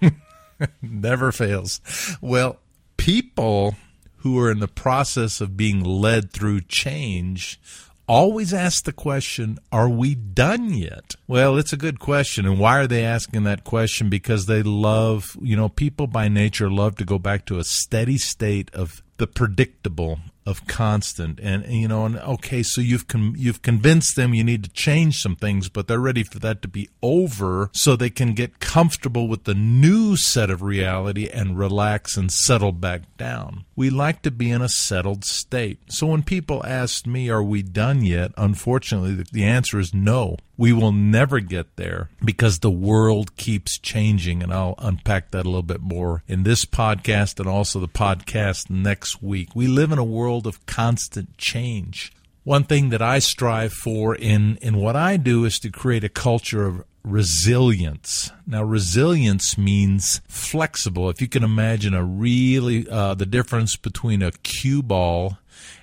Never 0.82 1.32
fails. 1.32 1.80
Well, 2.20 2.58
people 2.96 3.76
who 4.18 4.38
are 4.38 4.50
in 4.50 4.60
the 4.60 4.68
process 4.68 5.40
of 5.40 5.56
being 5.56 5.82
led 5.84 6.32
through 6.32 6.62
change 6.62 7.60
always 8.06 8.52
ask 8.52 8.84
the 8.84 8.92
question, 8.92 9.58
Are 9.72 9.88
we 9.88 10.14
done 10.14 10.72
yet? 10.72 11.14
Well, 11.26 11.56
it's 11.56 11.72
a 11.72 11.78
good 11.78 12.00
question. 12.00 12.46
And 12.46 12.58
why 12.58 12.78
are 12.78 12.86
they 12.86 13.04
asking 13.04 13.44
that 13.44 13.64
question? 13.64 14.08
Because 14.08 14.46
they 14.46 14.62
love, 14.62 15.36
you 15.40 15.56
know, 15.56 15.68
people 15.68 16.06
by 16.06 16.28
nature 16.28 16.70
love 16.70 16.96
to 16.96 17.04
go 17.04 17.18
back 17.18 17.46
to 17.46 17.58
a 17.58 17.64
steady 17.64 18.18
state 18.18 18.70
of 18.74 19.02
the 19.16 19.26
predictable 19.26 20.18
of 20.46 20.66
constant. 20.66 21.40
And, 21.40 21.64
and, 21.64 21.74
you 21.74 21.88
know 21.88 22.04
and 22.04 22.18
okay 22.18 22.62
so 22.62 22.80
you've 22.80 23.04
you've 23.36 23.62
convinced 23.62 24.16
them 24.16 24.34
you 24.34 24.44
need 24.44 24.64
to 24.64 24.70
change 24.70 25.20
some 25.20 25.36
things 25.36 25.68
but 25.68 25.88
they're 25.88 25.98
ready 25.98 26.22
for 26.22 26.38
that 26.40 26.62
to 26.62 26.68
be 26.68 26.88
over 27.02 27.70
so 27.72 27.96
they 27.96 28.10
can 28.10 28.34
get 28.34 28.60
comfortable 28.60 29.28
with 29.28 29.44
the 29.44 29.54
new 29.54 30.16
set 30.16 30.50
of 30.50 30.62
reality 30.62 31.28
and 31.28 31.58
relax 31.58 32.16
and 32.16 32.30
settle 32.32 32.72
back 32.72 33.16
down. 33.16 33.64
We 33.76 33.90
like 33.90 34.22
to 34.22 34.30
be 34.30 34.50
in 34.50 34.62
a 34.62 34.68
settled 34.68 35.24
state. 35.24 35.78
So 35.88 36.08
when 36.08 36.22
people 36.22 36.64
ask 36.64 37.06
me 37.06 37.28
are 37.30 37.42
we 37.42 37.62
done 37.62 38.04
yet? 38.04 38.32
Unfortunately 38.36 39.14
the, 39.14 39.26
the 39.32 39.44
answer 39.44 39.78
is 39.78 39.94
no 39.94 40.36
we 40.56 40.72
will 40.72 40.92
never 40.92 41.40
get 41.40 41.76
there 41.76 42.08
because 42.24 42.58
the 42.58 42.70
world 42.70 43.36
keeps 43.36 43.78
changing 43.78 44.42
and 44.42 44.52
I'll 44.52 44.74
unpack 44.78 45.30
that 45.32 45.44
a 45.44 45.48
little 45.48 45.62
bit 45.62 45.80
more 45.80 46.22
in 46.28 46.42
this 46.42 46.64
podcast 46.64 47.40
and 47.40 47.48
also 47.48 47.80
the 47.80 47.88
podcast 47.88 48.70
next 48.70 49.22
week 49.22 49.54
we 49.54 49.66
live 49.66 49.92
in 49.92 49.98
a 49.98 50.04
world 50.04 50.46
of 50.46 50.64
constant 50.66 51.36
change. 51.38 52.12
One 52.44 52.64
thing 52.64 52.90
that 52.90 53.00
I 53.00 53.20
strive 53.20 53.72
for 53.72 54.14
in, 54.14 54.56
in 54.56 54.76
what 54.76 54.96
I 54.96 55.16
do 55.16 55.44
is 55.44 55.58
to 55.60 55.70
create 55.70 56.04
a 56.04 56.10
culture 56.10 56.66
of 56.66 56.84
resilience. 57.02 58.30
Now, 58.46 58.62
resilience 58.62 59.56
means 59.56 60.20
flexible. 60.28 61.10
If 61.10 61.20
you 61.20 61.28
can 61.28 61.44
imagine 61.44 61.94
a 61.94 62.02
really, 62.02 62.88
uh, 62.88 63.14
the 63.14 63.26
difference 63.26 63.76
between 63.76 64.22
a 64.22 64.32
cue 64.32 64.82
ball 64.82 65.38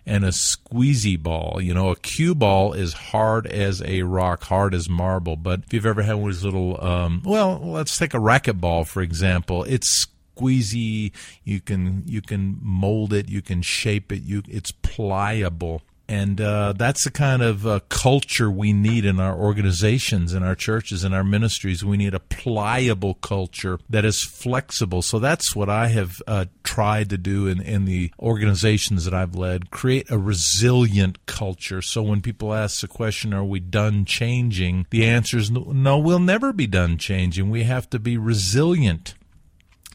and 0.06 0.24
a 0.24 0.30
squeezy 0.30 1.22
ball. 1.22 1.60
You 1.62 1.74
know, 1.74 1.90
a 1.90 1.96
cue 1.96 2.36
ball 2.36 2.74
is 2.74 2.94
hard 2.94 3.48
as 3.48 3.82
a 3.84 4.04
rock, 4.04 4.44
hard 4.44 4.74
as 4.74 4.90
marble. 4.90 5.36
But 5.36 5.62
if 5.66 5.74
you've 5.74 5.86
ever 5.86 6.02
had 6.02 6.16
one 6.16 6.30
of 6.30 6.36
these 6.36 6.44
little, 6.44 6.84
um, 6.84 7.22
well, 7.26 7.60
let's 7.64 7.98
take 7.98 8.14
a 8.14 8.18
racquetball, 8.18 8.88
for 8.88 9.02
example. 9.02 9.64
It's 9.64 10.08
squeezy. 10.36 11.12
You 11.44 11.62
can 11.62 12.04
you 12.06 12.22
can 12.22 12.60
mold 12.62 13.14
it. 13.14 13.30
You 13.30 13.42
can 13.42 13.62
shape 13.62 14.12
it. 14.12 14.24
You 14.24 14.44
it's 14.48 14.72
pliable. 14.72 15.82
And 16.12 16.42
uh, 16.42 16.74
that's 16.74 17.06
the 17.06 17.10
kind 17.10 17.42
of 17.42 17.66
uh, 17.66 17.80
culture 17.88 18.52
we 18.52 18.74
need 18.74 19.06
in 19.06 19.22
our 19.22 19.34
organizations, 19.34 20.34
in 20.34 20.44
our 20.44 20.56
churches, 20.56 21.06
in 21.06 21.14
our 21.14 21.24
ministries. 21.24 21.86
We 21.86 21.96
need 21.96 22.14
a 22.14 22.20
pliable 22.20 23.14
culture 23.14 23.80
that 23.90 24.04
is 24.04 24.22
flexible. 24.22 25.04
So 25.04 25.20
that's 25.20 25.56
what 25.56 25.70
I 25.70 25.88
have 25.88 26.22
uh, 26.28 26.46
tried 26.64 27.12
to 27.12 27.18
do 27.18 27.48
in, 27.48 27.62
in 27.62 27.86
the 27.86 28.12
organizations 28.20 29.06
that 29.06 29.14
I've 29.14 29.36
led 29.36 29.72
create 29.72 30.12
a 30.12 30.18
resilient 30.18 31.26
culture. 31.28 31.82
So 31.82 32.04
when 32.04 32.20
people 32.20 32.54
ask 32.54 32.82
the 32.82 32.90
question, 32.90 33.34
Are 33.34 33.46
we 33.46 33.62
done 33.62 34.04
changing? 34.04 34.88
the 34.90 35.06
answer 35.06 35.38
is 35.38 35.50
no, 35.50 35.98
we'll 35.98 36.20
never 36.20 36.52
be 36.52 36.68
done 36.68 36.98
changing. 36.98 37.50
We 37.50 37.64
have 37.64 37.90
to 37.92 38.00
be 38.00 38.18
resilient 38.18 39.16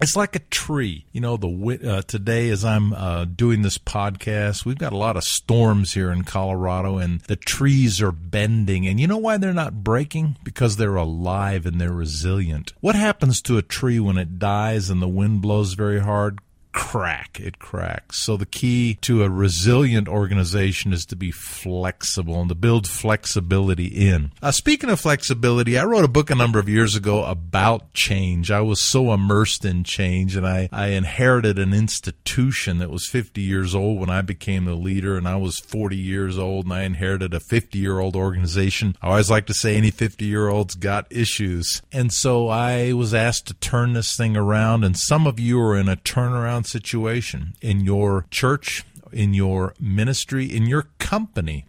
it's 0.00 0.16
like 0.16 0.36
a 0.36 0.40
tree. 0.40 1.06
You 1.12 1.20
know, 1.20 1.36
the 1.36 1.80
uh, 1.84 2.02
today 2.02 2.50
as 2.50 2.64
I'm 2.64 2.92
uh, 2.92 3.24
doing 3.24 3.62
this 3.62 3.78
podcast, 3.78 4.64
we've 4.64 4.78
got 4.78 4.92
a 4.92 4.96
lot 4.96 5.16
of 5.16 5.24
storms 5.24 5.94
here 5.94 6.10
in 6.10 6.24
Colorado, 6.24 6.98
and 6.98 7.20
the 7.22 7.36
trees 7.36 8.00
are 8.02 8.12
bending. 8.12 8.86
And 8.86 9.00
you 9.00 9.06
know 9.06 9.16
why 9.16 9.38
they're 9.38 9.52
not 9.52 9.82
breaking? 9.82 10.36
Because 10.44 10.76
they're 10.76 10.96
alive 10.96 11.66
and 11.66 11.80
they're 11.80 11.92
resilient. 11.92 12.72
What 12.80 12.94
happens 12.94 13.40
to 13.42 13.58
a 13.58 13.62
tree 13.62 13.98
when 13.98 14.18
it 14.18 14.38
dies 14.38 14.90
and 14.90 15.00
the 15.00 15.08
wind 15.08 15.42
blows 15.42 15.74
very 15.74 16.00
hard? 16.00 16.40
Crack, 16.76 17.40
it 17.40 17.58
cracks. 17.58 18.22
So 18.22 18.36
the 18.36 18.44
key 18.44 18.98
to 19.00 19.24
a 19.24 19.30
resilient 19.30 20.08
organization 20.08 20.92
is 20.92 21.06
to 21.06 21.16
be 21.16 21.30
flexible 21.30 22.38
and 22.38 22.50
to 22.50 22.54
build 22.54 22.86
flexibility 22.86 23.86
in. 23.86 24.32
Uh, 24.42 24.50
speaking 24.50 24.90
of 24.90 25.00
flexibility, 25.00 25.78
I 25.78 25.84
wrote 25.84 26.04
a 26.04 26.08
book 26.08 26.30
a 26.30 26.34
number 26.34 26.58
of 26.58 26.68
years 26.68 26.94
ago 26.94 27.24
about 27.24 27.94
change. 27.94 28.50
I 28.50 28.60
was 28.60 28.82
so 28.82 29.14
immersed 29.14 29.64
in 29.64 29.84
change 29.84 30.36
and 30.36 30.46
I, 30.46 30.68
I 30.70 30.88
inherited 30.88 31.58
an 31.58 31.72
institution 31.72 32.76
that 32.78 32.90
was 32.90 33.08
50 33.08 33.40
years 33.40 33.74
old 33.74 33.98
when 33.98 34.10
I 34.10 34.20
became 34.20 34.66
the 34.66 34.74
leader 34.74 35.16
and 35.16 35.26
I 35.26 35.36
was 35.36 35.58
40 35.58 35.96
years 35.96 36.38
old 36.38 36.66
and 36.66 36.74
I 36.74 36.82
inherited 36.82 37.32
a 37.32 37.40
50 37.40 37.78
year 37.78 38.00
old 38.00 38.14
organization. 38.14 38.96
I 39.00 39.08
always 39.08 39.30
like 39.30 39.46
to 39.46 39.54
say 39.54 39.76
any 39.76 39.90
50 39.90 40.26
year 40.26 40.48
old's 40.48 40.74
got 40.74 41.06
issues. 41.10 41.80
And 41.90 42.12
so 42.12 42.48
I 42.48 42.92
was 42.92 43.14
asked 43.14 43.46
to 43.46 43.54
turn 43.54 43.94
this 43.94 44.14
thing 44.14 44.36
around 44.36 44.84
and 44.84 44.94
some 44.94 45.26
of 45.26 45.40
you 45.40 45.58
are 45.62 45.74
in 45.74 45.88
a 45.88 45.96
turnaround 45.96 46.65
situation 46.66 47.54
in 47.60 47.80
your 47.80 48.26
church, 48.30 48.84
in 49.12 49.34
your 49.34 49.74
ministry, 49.80 50.44
in 50.46 50.66
your 50.66 50.88
company 50.98 51.64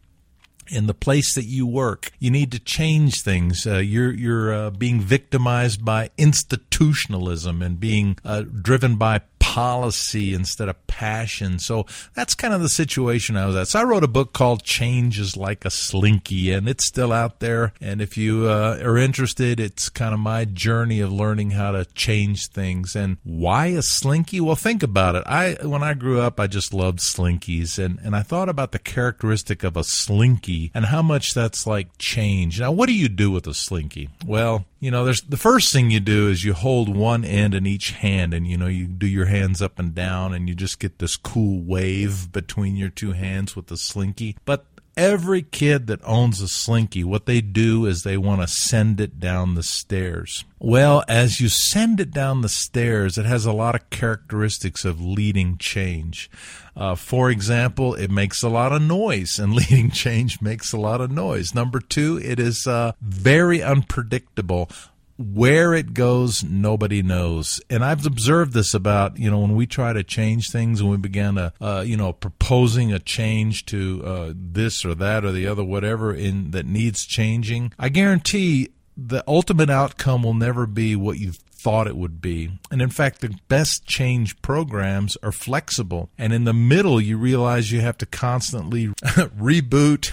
in 0.69 0.87
the 0.87 0.93
place 0.93 1.35
that 1.35 1.45
you 1.45 1.65
work. 1.65 2.11
You 2.19 2.31
need 2.31 2.51
to 2.51 2.59
change 2.59 3.21
things. 3.21 3.65
Uh, 3.65 3.77
you're 3.77 4.11
you're 4.11 4.53
uh, 4.53 4.69
being 4.71 5.01
victimized 5.01 5.83
by 5.83 6.09
institutionalism 6.17 7.61
and 7.61 7.79
being 7.79 8.17
uh, 8.23 8.41
driven 8.41 8.95
by 8.95 9.21
policy 9.39 10.33
instead 10.33 10.69
of 10.69 10.87
passion. 10.87 11.57
So 11.59 11.85
that's 12.13 12.35
kind 12.35 12.53
of 12.53 12.61
the 12.61 12.69
situation 12.69 13.37
I 13.37 13.45
was 13.45 13.55
at. 13.55 13.67
So 13.67 13.79
I 13.79 13.83
wrote 13.83 14.03
a 14.03 14.07
book 14.07 14.33
called 14.33 14.63
Change 14.63 15.19
is 15.19 15.37
Like 15.37 15.65
a 15.65 15.69
Slinky, 15.69 16.51
and 16.51 16.67
it's 16.67 16.85
still 16.85 17.11
out 17.11 17.39
there. 17.39 17.73
And 17.79 18.01
if 18.01 18.17
you 18.17 18.47
uh, 18.47 18.79
are 18.83 18.97
interested, 18.97 19.59
it's 19.59 19.89
kind 19.89 20.13
of 20.13 20.19
my 20.19 20.45
journey 20.45 20.99
of 20.99 21.11
learning 21.11 21.51
how 21.51 21.71
to 21.71 21.85
change 21.85 22.47
things. 22.47 22.95
And 22.95 23.17
why 23.23 23.67
a 23.67 23.81
slinky? 23.81 24.41
Well, 24.41 24.55
think 24.55 24.83
about 24.83 25.15
it. 25.15 25.23
I 25.25 25.57
when 25.63 25.83
I 25.83 25.93
grew 25.93 26.19
up, 26.19 26.39
I 26.39 26.47
just 26.47 26.73
loved 26.73 26.99
slinkies, 26.99 27.83
and 27.83 27.99
and 28.03 28.15
I 28.15 28.21
thought 28.21 28.49
about 28.49 28.71
the 28.71 28.79
characteristic 28.79 29.63
of 29.63 29.77
a 29.77 29.83
slinky 29.83 30.56
and 30.73 30.85
how 30.85 31.01
much 31.01 31.33
that's 31.33 31.65
like 31.67 31.87
change. 31.97 32.59
Now, 32.59 32.71
what 32.71 32.87
do 32.87 32.93
you 32.93 33.09
do 33.09 33.31
with 33.31 33.47
a 33.47 33.53
slinky? 33.53 34.09
Well, 34.25 34.65
you 34.79 34.91
know, 34.91 35.05
there's 35.05 35.21
the 35.21 35.37
first 35.37 35.73
thing 35.73 35.91
you 35.91 35.99
do 35.99 36.29
is 36.29 36.43
you 36.43 36.53
hold 36.53 36.95
one 36.95 37.23
end 37.25 37.53
in 37.55 37.65
each 37.65 37.91
hand, 37.91 38.33
and 38.33 38.47
you 38.47 38.57
know 38.57 38.67
you 38.67 38.85
do 38.85 39.07
your 39.07 39.25
hands 39.25 39.61
up 39.61 39.79
and 39.79 39.93
down, 39.95 40.33
and 40.33 40.47
you 40.47 40.55
just 40.55 40.79
get 40.79 40.99
this 40.99 41.17
cool 41.17 41.61
wave 41.61 42.31
between 42.31 42.75
your 42.75 42.89
two 42.89 43.13
hands 43.13 43.55
with 43.55 43.67
the 43.67 43.77
slinky. 43.77 44.35
But 44.45 44.65
every 44.97 45.43
kid 45.43 45.87
that 45.87 46.01
owns 46.03 46.41
a 46.41 46.47
slinky, 46.47 47.03
what 47.03 47.27
they 47.27 47.39
do 47.39 47.85
is 47.85 48.03
they 48.03 48.17
want 48.17 48.41
to 48.41 48.47
send 48.47 48.99
it 48.99 49.19
down 49.19 49.55
the 49.55 49.63
stairs. 49.63 50.43
Well, 50.59 51.03
as 51.07 51.39
you 51.39 51.47
send 51.47 51.99
it 51.99 52.11
down 52.11 52.41
the 52.41 52.49
stairs, 52.49 53.17
it 53.17 53.25
has 53.25 53.45
a 53.45 53.53
lot 53.53 53.75
of 53.75 53.89
characteristics 53.91 54.83
of 54.83 54.99
leading 54.99 55.57
change. 55.57 56.29
Uh, 56.75 56.95
for 56.95 57.29
example, 57.29 57.93
it 57.93 58.09
makes 58.09 58.41
a 58.41 58.49
lot 58.49 58.73
of 58.73 58.81
noise, 58.81 59.39
and 59.39 59.53
leading 59.55 59.91
change 59.91 60.41
makes 60.41 60.73
a 60.73 60.77
lot 60.77 60.99
of 60.99 61.11
noise. 61.11 61.53
Number 61.53 61.79
two, 61.79 62.19
it 62.23 62.39
is 62.39 62.65
uh, 62.65 62.93
very 62.99 63.61
unpredictable 63.61 64.69
where 65.17 65.73
it 65.73 65.93
goes, 65.93 66.43
nobody 66.43 67.01
knows. 67.01 67.59
And 67.69 67.83
I've 67.83 68.05
observed 68.05 68.53
this 68.53 68.73
about, 68.73 69.17
you 69.17 69.31
know, 69.31 69.39
when 69.39 69.55
we 69.55 69.65
try 69.65 69.93
to 69.93 70.03
change 70.03 70.51
things 70.51 70.79
and 70.79 70.89
we 70.89 70.97
began 70.97 71.35
to, 71.35 71.53
uh, 71.59 71.83
you 71.85 71.97
know, 71.97 72.13
proposing 72.13 72.93
a 72.93 72.99
change 72.99 73.65
to 73.67 74.03
uh, 74.05 74.33
this 74.35 74.85
or 74.85 74.93
that 74.95 75.25
or 75.25 75.31
the 75.31 75.47
other, 75.47 75.63
whatever 75.63 76.13
in 76.13 76.51
that 76.51 76.65
needs 76.65 77.05
changing, 77.05 77.73
I 77.79 77.89
guarantee 77.89 78.69
the 78.95 79.23
ultimate 79.27 79.69
outcome 79.69 80.23
will 80.23 80.33
never 80.33 80.65
be 80.65 80.95
what 80.95 81.19
you 81.19 81.33
thought 81.63 81.87
it 81.87 81.95
would 81.95 82.21
be. 82.21 82.51
And 82.71 82.81
in 82.81 82.89
fact, 82.89 83.21
the 83.21 83.37
best 83.47 83.85
change 83.85 84.41
programs 84.41 85.17
are 85.23 85.31
flexible. 85.31 86.09
And 86.17 86.33
in 86.33 86.43
the 86.43 86.53
middle, 86.53 86.99
you 87.01 87.17
realize 87.17 87.71
you 87.71 87.81
have 87.81 87.97
to 87.99 88.05
constantly 88.05 88.87
reboot, 89.07 90.11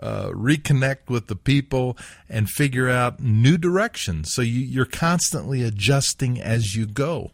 uh, 0.00 0.28
reconnect 0.30 1.08
with 1.08 1.26
the 1.26 1.36
people, 1.36 1.96
and 2.28 2.48
figure 2.48 2.88
out 2.88 3.20
new 3.20 3.58
directions. 3.58 4.32
So 4.32 4.42
you, 4.42 4.60
you're 4.60 4.84
constantly 4.84 5.62
adjusting 5.62 6.40
as 6.40 6.74
you 6.74 6.86
go 6.86 7.32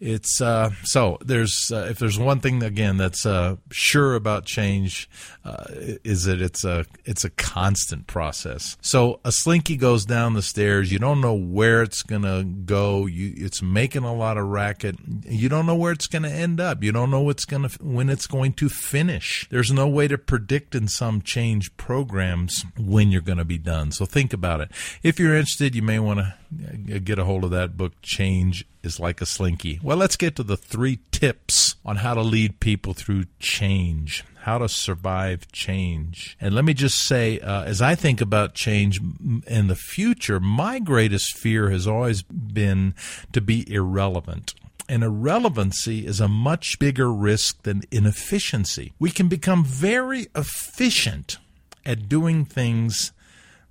it's 0.00 0.40
uh, 0.40 0.70
so 0.82 1.18
there's 1.24 1.70
uh, 1.72 1.86
if 1.90 1.98
there's 1.98 2.18
one 2.18 2.40
thing 2.40 2.62
again 2.62 2.96
that's 2.96 3.24
uh, 3.24 3.56
sure 3.70 4.14
about 4.14 4.44
change 4.44 5.08
uh, 5.44 5.64
is 6.04 6.24
that 6.24 6.40
it's 6.40 6.64
a 6.64 6.84
it's 7.04 7.24
a 7.24 7.30
constant 7.30 8.06
process. 8.06 8.76
So 8.80 9.20
a 9.24 9.32
slinky 9.32 9.76
goes 9.76 10.04
down 10.04 10.34
the 10.34 10.42
stairs. 10.42 10.92
You 10.92 10.98
don't 10.98 11.20
know 11.20 11.34
where 11.34 11.82
it's 11.82 12.02
gonna 12.02 12.44
go. 12.44 13.06
You 13.06 13.32
it's 13.36 13.62
making 13.62 14.04
a 14.04 14.14
lot 14.14 14.36
of 14.36 14.46
racket. 14.46 14.96
You 15.24 15.48
don't 15.48 15.66
know 15.66 15.76
where 15.76 15.92
it's 15.92 16.06
gonna 16.06 16.28
end 16.28 16.60
up. 16.60 16.82
You 16.82 16.92
don't 16.92 17.10
know 17.10 17.22
what's 17.22 17.44
gonna 17.44 17.70
when 17.80 18.08
it's 18.08 18.26
going 18.26 18.52
to 18.54 18.68
finish. 18.68 19.46
There's 19.50 19.72
no 19.72 19.88
way 19.88 20.08
to 20.08 20.18
predict 20.18 20.74
in 20.74 20.88
some 20.88 21.22
change 21.22 21.76
programs 21.76 22.64
when 22.78 23.10
you're 23.10 23.20
going 23.20 23.38
to 23.38 23.44
be 23.44 23.58
done. 23.58 23.92
So 23.92 24.06
think 24.06 24.32
about 24.32 24.60
it. 24.60 24.70
If 25.02 25.18
you're 25.18 25.34
interested, 25.34 25.74
you 25.74 25.82
may 25.82 25.98
want 25.98 26.20
to 26.20 26.34
get 27.04 27.18
a 27.18 27.24
hold 27.24 27.44
of 27.44 27.50
that 27.50 27.76
book, 27.76 27.92
Change 28.02 28.66
is 28.82 29.00
Like 29.00 29.20
a 29.20 29.26
Slinky. 29.26 29.80
Well, 29.82 29.96
let's 29.96 30.16
get 30.16 30.36
to 30.36 30.42
the 30.42 30.56
three 30.56 31.00
tips 31.10 31.74
on 31.84 31.96
how 31.96 32.14
to 32.14 32.22
lead 32.22 32.60
people 32.60 32.94
through 32.94 33.24
change, 33.38 34.24
how 34.42 34.58
to 34.58 34.68
survive 34.68 35.50
change. 35.52 36.36
And 36.40 36.54
let 36.54 36.64
me 36.64 36.74
just 36.74 37.06
say, 37.06 37.40
uh, 37.40 37.64
as 37.64 37.82
I 37.82 37.94
think 37.94 38.20
about 38.20 38.54
change 38.54 39.00
in 39.46 39.66
the 39.68 39.76
future, 39.76 40.40
my 40.40 40.78
greatest 40.78 41.36
fear 41.36 41.70
has 41.70 41.86
always 41.86 42.22
been 42.22 42.94
to 43.32 43.40
be 43.40 43.70
irrelevant. 43.72 44.54
And 44.88 45.02
irrelevancy 45.02 46.06
is 46.06 46.20
a 46.20 46.28
much 46.28 46.78
bigger 46.78 47.10
risk 47.10 47.62
than 47.62 47.82
inefficiency. 47.90 48.92
We 48.98 49.10
can 49.10 49.28
become 49.28 49.64
very 49.64 50.26
efficient 50.34 51.38
at 51.86 52.08
doing 52.08 52.44
things 52.44 53.12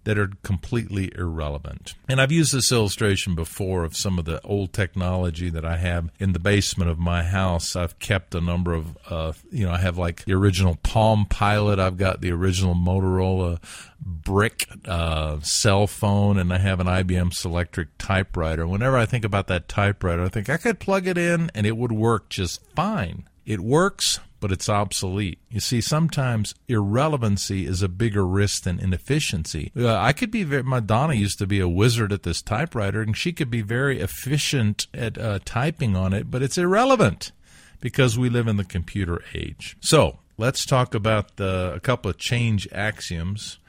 that 0.03 0.17
are 0.17 0.31
completely 0.43 1.11
irrelevant. 1.15 1.93
And 2.07 2.19
I've 2.19 2.31
used 2.31 2.53
this 2.53 2.71
illustration 2.71 3.35
before 3.35 3.83
of 3.83 3.95
some 3.95 4.19
of 4.19 4.25
the 4.25 4.41
old 4.41 4.73
technology 4.73 5.49
that 5.49 5.65
I 5.65 5.77
have 5.77 6.09
in 6.19 6.33
the 6.33 6.39
basement 6.39 6.89
of 6.89 6.99
my 6.99 7.23
house. 7.23 7.75
I've 7.75 7.99
kept 7.99 8.35
a 8.35 8.41
number 8.41 8.73
of, 8.73 8.97
uh, 9.09 9.33
you 9.51 9.65
know, 9.65 9.71
I 9.71 9.77
have 9.77 9.97
like 9.97 10.25
the 10.25 10.33
original 10.33 10.77
Palm 10.83 11.25
Pilot, 11.25 11.79
I've 11.79 11.97
got 11.97 12.21
the 12.21 12.31
original 12.31 12.75
Motorola 12.75 13.59
brick 14.05 14.67
uh, 14.85 15.39
cell 15.41 15.87
phone, 15.87 16.37
and 16.37 16.51
I 16.51 16.57
have 16.57 16.79
an 16.79 16.87
IBM 16.87 17.31
Selectric 17.31 17.87
typewriter. 17.97 18.67
Whenever 18.67 18.97
I 18.97 19.05
think 19.05 19.25
about 19.25 19.47
that 19.47 19.67
typewriter, 19.67 20.23
I 20.23 20.29
think 20.29 20.49
I 20.49 20.57
could 20.57 20.79
plug 20.79 21.07
it 21.07 21.17
in 21.17 21.49
and 21.55 21.65
it 21.65 21.77
would 21.77 21.91
work 21.91 22.29
just 22.29 22.61
fine. 22.75 23.27
It 23.45 23.59
works, 23.59 24.19
but 24.43 24.51
it's 24.51 24.67
obsolete. 24.67 25.39
You 25.49 25.61
see, 25.61 25.79
sometimes 25.79 26.53
irrelevancy 26.67 27.65
is 27.65 27.81
a 27.81 27.87
bigger 27.87 28.27
risk 28.27 28.63
than 28.63 28.77
inefficiency. 28.77 29.71
Uh, 29.73 29.95
I 29.95 30.11
could 30.11 30.31
be 30.31 30.43
very, 30.43 30.63
my 30.63 30.81
Donna 30.81 31.13
used 31.13 31.39
to 31.39 31.47
be 31.47 31.61
a 31.61 31.67
wizard 31.69 32.11
at 32.11 32.23
this 32.23 32.41
typewriter, 32.41 33.01
and 33.01 33.15
she 33.15 33.31
could 33.31 33.49
be 33.49 33.61
very 33.61 34.01
efficient 34.01 34.87
at 34.93 35.17
uh, 35.17 35.39
typing 35.45 35.95
on 35.95 36.11
it, 36.11 36.29
but 36.29 36.43
it's 36.43 36.57
irrelevant 36.57 37.31
because 37.79 38.19
we 38.19 38.29
live 38.29 38.49
in 38.49 38.57
the 38.57 38.65
computer 38.65 39.21
age. 39.33 39.77
So 39.79 40.19
let's 40.37 40.65
talk 40.65 40.93
about 40.93 41.39
a 41.39 41.79
couple 41.81 42.11
of 42.11 42.17
change 42.17 42.67
axioms 42.73 43.59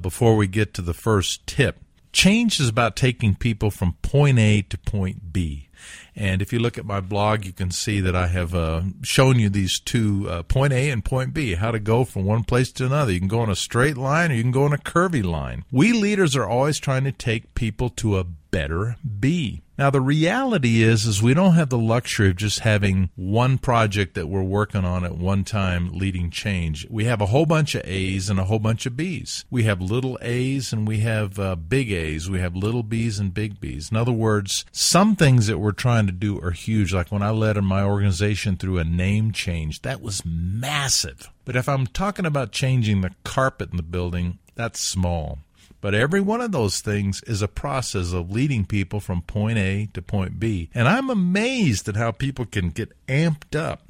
before 0.00 0.34
we 0.36 0.46
get 0.46 0.72
to 0.72 0.82
the 0.82 0.94
first 0.94 1.46
tip. 1.46 1.76
Change 2.14 2.58
is 2.58 2.70
about 2.70 2.96
taking 2.96 3.34
people 3.34 3.70
from 3.70 3.98
point 4.00 4.38
A 4.38 4.62
to 4.62 4.78
point 4.78 5.30
B. 5.34 5.68
And 6.14 6.42
if 6.42 6.52
you 6.52 6.58
look 6.58 6.78
at 6.78 6.84
my 6.84 7.00
blog, 7.00 7.44
you 7.44 7.52
can 7.52 7.70
see 7.70 8.00
that 8.00 8.14
I 8.14 8.26
have 8.26 8.54
uh, 8.54 8.82
shown 9.02 9.38
you 9.38 9.48
these 9.48 9.80
two 9.80 10.28
uh, 10.28 10.42
point 10.42 10.72
A 10.72 10.90
and 10.90 11.04
point 11.04 11.32
B, 11.32 11.54
how 11.54 11.70
to 11.70 11.78
go 11.78 12.04
from 12.04 12.24
one 12.24 12.44
place 12.44 12.70
to 12.72 12.86
another. 12.86 13.12
You 13.12 13.18
can 13.18 13.28
go 13.28 13.40
on 13.40 13.50
a 13.50 13.56
straight 13.56 13.96
line 13.96 14.30
or 14.30 14.34
you 14.34 14.42
can 14.42 14.50
go 14.50 14.64
on 14.64 14.72
a 14.72 14.78
curvy 14.78 15.24
line. 15.24 15.64
We 15.70 15.92
leaders 15.92 16.36
are 16.36 16.46
always 16.46 16.78
trying 16.78 17.04
to 17.04 17.12
take 17.12 17.54
people 17.54 17.88
to 17.90 18.18
a 18.18 18.24
better 18.24 18.96
B. 19.18 19.62
Now 19.78 19.88
the 19.88 20.02
reality 20.02 20.82
is 20.82 21.06
is 21.06 21.22
we 21.22 21.32
don't 21.32 21.54
have 21.54 21.70
the 21.70 21.78
luxury 21.78 22.28
of 22.28 22.36
just 22.36 22.60
having 22.60 23.08
one 23.16 23.56
project 23.56 24.14
that 24.14 24.28
we're 24.28 24.42
working 24.42 24.84
on 24.84 25.04
at 25.04 25.16
one 25.16 25.42
time 25.42 25.98
leading 25.98 26.30
change. 26.30 26.86
We 26.90 27.06
have 27.06 27.22
a 27.22 27.26
whole 27.26 27.46
bunch 27.46 27.74
of 27.74 27.82
A's 27.84 28.28
and 28.28 28.38
a 28.38 28.44
whole 28.44 28.58
bunch 28.58 28.84
of 28.84 28.96
B's. 28.96 29.46
We 29.50 29.64
have 29.64 29.80
little 29.80 30.18
A's 30.20 30.72
and 30.72 30.86
we 30.86 30.98
have 30.98 31.38
uh, 31.38 31.56
big 31.56 31.90
A's. 31.90 32.28
We 32.28 32.38
have 32.38 32.54
little 32.54 32.82
B's 32.82 33.18
and 33.18 33.32
big 33.32 33.58
B's. 33.58 33.90
In 33.90 33.96
other 33.96 34.12
words, 34.12 34.66
some 34.70 35.16
things 35.16 35.46
that 35.46 35.58
we're 35.58 35.71
trying 35.72 36.06
to 36.06 36.12
do 36.12 36.40
are 36.40 36.50
huge. 36.50 36.92
Like 36.92 37.10
when 37.10 37.22
I 37.22 37.30
led 37.30 37.56
my 37.62 37.82
organization 37.82 38.56
through 38.56 38.78
a 38.78 38.84
name 38.84 39.32
change, 39.32 39.82
that 39.82 40.00
was 40.00 40.24
massive. 40.24 41.30
But 41.44 41.56
if 41.56 41.68
I'm 41.68 41.86
talking 41.86 42.26
about 42.26 42.52
changing 42.52 43.00
the 43.00 43.14
carpet 43.24 43.70
in 43.70 43.76
the 43.76 43.82
building, 43.82 44.38
that's 44.54 44.80
small. 44.80 45.38
But 45.80 45.94
every 45.94 46.20
one 46.20 46.40
of 46.40 46.52
those 46.52 46.80
things 46.80 47.22
is 47.26 47.42
a 47.42 47.48
process 47.48 48.12
of 48.12 48.30
leading 48.30 48.64
people 48.64 49.00
from 49.00 49.22
point 49.22 49.58
A 49.58 49.88
to 49.94 50.00
point 50.00 50.38
B. 50.38 50.70
And 50.74 50.86
I'm 50.86 51.10
amazed 51.10 51.88
at 51.88 51.96
how 51.96 52.12
people 52.12 52.46
can 52.46 52.70
get 52.70 52.92
amped 53.08 53.58
up 53.58 53.82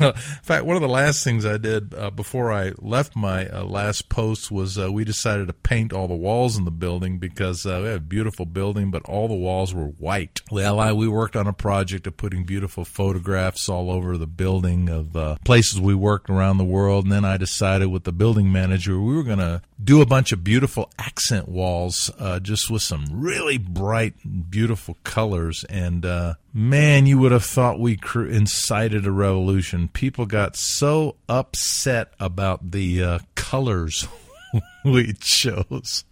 in 0.00 0.12
fact, 0.42 0.64
one 0.64 0.76
of 0.76 0.82
the 0.82 0.88
last 0.88 1.22
things 1.22 1.44
I 1.44 1.58
did 1.58 1.94
uh, 1.94 2.10
before 2.10 2.50
I 2.50 2.72
left 2.78 3.14
my 3.14 3.48
uh, 3.48 3.64
last 3.64 4.08
post 4.08 4.50
was 4.50 4.78
uh, 4.78 4.90
we 4.90 5.04
decided 5.04 5.48
to 5.48 5.52
paint 5.52 5.92
all 5.92 6.08
the 6.08 6.14
walls 6.14 6.56
in 6.56 6.64
the 6.64 6.70
building 6.70 7.18
because 7.18 7.66
uh, 7.66 7.80
we 7.82 7.88
had 7.88 7.96
a 7.96 8.00
beautiful 8.00 8.46
building, 8.46 8.90
but 8.90 9.02
all 9.04 9.28
the 9.28 9.34
walls 9.34 9.74
were 9.74 9.86
white. 9.86 10.40
Well, 10.50 10.80
I, 10.80 10.92
we 10.92 11.06
worked 11.06 11.36
on 11.36 11.46
a 11.46 11.52
project 11.52 12.06
of 12.06 12.16
putting 12.16 12.44
beautiful 12.44 12.84
photographs 12.84 13.68
all 13.68 13.90
over 13.90 14.16
the 14.16 14.26
building 14.26 14.88
of 14.88 15.16
uh, 15.16 15.36
places 15.44 15.80
we 15.80 15.94
worked 15.94 16.30
around 16.30 16.56
the 16.56 16.64
world, 16.64 17.04
and 17.04 17.12
then 17.12 17.24
I 17.26 17.36
decided 17.36 17.88
with 17.88 18.04
the 18.04 18.12
building 18.12 18.50
manager 18.50 18.98
we 18.98 19.14
were 19.14 19.22
going 19.22 19.38
to 19.38 19.60
do 19.82 20.00
a 20.00 20.06
bunch 20.06 20.32
of 20.32 20.42
beautiful 20.42 20.90
accent 20.98 21.48
walls 21.48 22.10
uh, 22.18 22.40
just 22.40 22.70
with 22.70 22.82
some 22.82 23.04
really 23.10 23.58
bright, 23.58 24.14
beautiful 24.50 24.96
colors. 25.04 25.64
And 25.68 26.06
man, 26.54 27.04
you 27.06 27.18
would 27.18 27.32
have 27.32 27.44
thought 27.44 27.80
we 27.80 27.96
cr- 27.96 28.26
incited 28.26 29.04
a 29.06 29.10
revolution. 29.12 29.88
People 29.88 30.24
got 30.24 30.56
so 30.56 31.16
upset 31.28 32.14
about 32.20 32.70
the 32.70 33.02
uh, 33.02 33.18
colors 33.34 34.06
we 34.84 35.12
chose. 35.14 36.04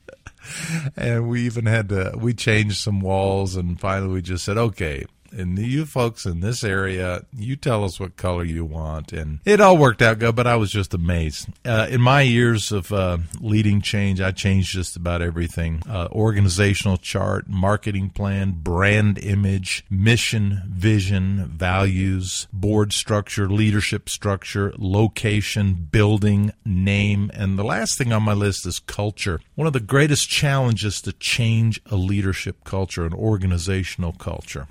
and 0.97 1.29
we 1.29 1.43
even 1.43 1.67
had 1.67 1.89
to 1.89 2.13
we 2.19 2.35
changed 2.35 2.77
some 2.77 3.01
walls 3.01 3.55
and 3.55 3.79
finally 3.79 4.13
we 4.13 4.21
just 4.21 4.45
said 4.45 4.59
okay 4.59 5.05
and 5.33 5.59
you 5.59 5.87
folks 5.87 6.27
in 6.27 6.41
this 6.41 6.63
area, 6.65 7.25
you 7.33 7.57
tell 7.57 7.85
us 7.85 7.99
what 7.99 8.17
color 8.17 8.45
you 8.45 8.65
want. 8.65 9.13
And 9.13 9.41
it 9.45 9.61
all 9.61 9.77
worked 9.77 10.03
out 10.03 10.19
good, 10.19 10.37
but 10.37 10.47
I 10.47 10.57
was 10.57 10.71
just 10.71 10.95
amazed. 10.95 11.49
Uh, 11.65 11.87
in 11.91 12.01
my 12.01 12.23
years 12.23 12.73
of 12.73 12.93
uh, 12.93 13.19
leading 13.41 13.81
change, 13.81 14.21
I 14.21 14.31
changed 14.31 14.73
just 14.73 14.97
about 14.97 15.23
everything 15.23 15.83
uh, 15.89 16.09
organizational 16.13 16.97
chart, 16.97 17.49
marketing 17.49 18.11
plan, 18.11 18.53
brand 18.63 19.19
image, 19.19 19.85
mission, 19.91 20.63
vision, 20.67 21.47
values, 21.47 22.47
board 22.53 22.93
structure, 22.93 23.49
leadership 23.49 24.09
structure, 24.09 24.73
location, 24.77 25.89
building, 25.91 26.53
name. 26.65 27.31
And 27.35 27.59
the 27.59 27.65
last 27.65 27.99
thing 27.99 28.13
on 28.13 28.23
my 28.23 28.35
list 28.35 28.67
is 28.67 28.79
culture. 28.79 29.41
One 29.55 29.67
of 29.67 29.73
the 29.73 29.81
greatest 29.81 30.29
challenges 30.29 31.01
to 31.03 31.13
change 31.13 31.81
a 31.87 31.97
leadership 31.97 32.65
culture, 32.65 33.05
an 33.05 33.15
organizational 33.15 34.13
culture. 34.13 34.67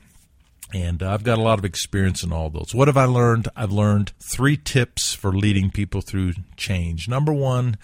And 0.73 1.03
uh, 1.03 1.11
I've 1.13 1.23
got 1.23 1.37
a 1.37 1.41
lot 1.41 1.59
of 1.59 1.65
experience 1.65 2.23
in 2.23 2.31
all 2.31 2.49
those. 2.49 2.73
What 2.73 2.87
have 2.87 2.97
I 2.97 3.05
learned? 3.05 3.49
I've 3.55 3.71
learned 3.71 4.13
three 4.19 4.57
tips 4.57 5.13
for 5.13 5.33
leading 5.33 5.69
people 5.69 6.01
through 6.01 6.33
change. 6.55 7.07
Number 7.07 7.33
one, 7.33 7.77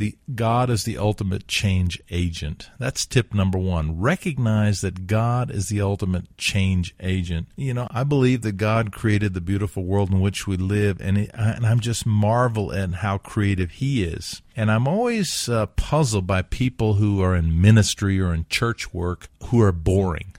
the 0.00 0.16
God 0.34 0.70
is 0.70 0.84
the 0.84 0.96
ultimate 0.96 1.46
change 1.46 2.00
agent. 2.10 2.70
That's 2.78 3.04
tip 3.04 3.34
number 3.34 3.58
one. 3.58 4.00
Recognize 4.00 4.80
that 4.80 5.06
God 5.06 5.50
is 5.50 5.68
the 5.68 5.82
ultimate 5.82 6.36
change 6.38 6.94
agent. 7.00 7.48
You 7.54 7.74
know, 7.74 7.86
I 7.90 8.04
believe 8.04 8.40
that 8.42 8.52
God 8.52 8.92
created 8.92 9.34
the 9.34 9.42
beautiful 9.42 9.84
world 9.84 10.10
in 10.10 10.20
which 10.20 10.46
we 10.46 10.56
live, 10.56 11.00
and, 11.00 11.18
it, 11.18 11.30
and 11.34 11.66
I'm 11.66 11.80
just 11.80 12.06
marvel 12.06 12.72
at 12.72 12.94
how 12.94 13.18
creative 13.18 13.72
He 13.72 14.02
is. 14.02 14.40
And 14.56 14.70
I'm 14.70 14.88
always 14.88 15.48
uh, 15.48 15.66
puzzled 15.66 16.26
by 16.26 16.42
people 16.42 16.94
who 16.94 17.22
are 17.22 17.36
in 17.36 17.60
ministry 17.60 18.18
or 18.20 18.32
in 18.32 18.46
church 18.48 18.94
work 18.94 19.28
who 19.44 19.60
are 19.60 19.72
boring 19.72 20.34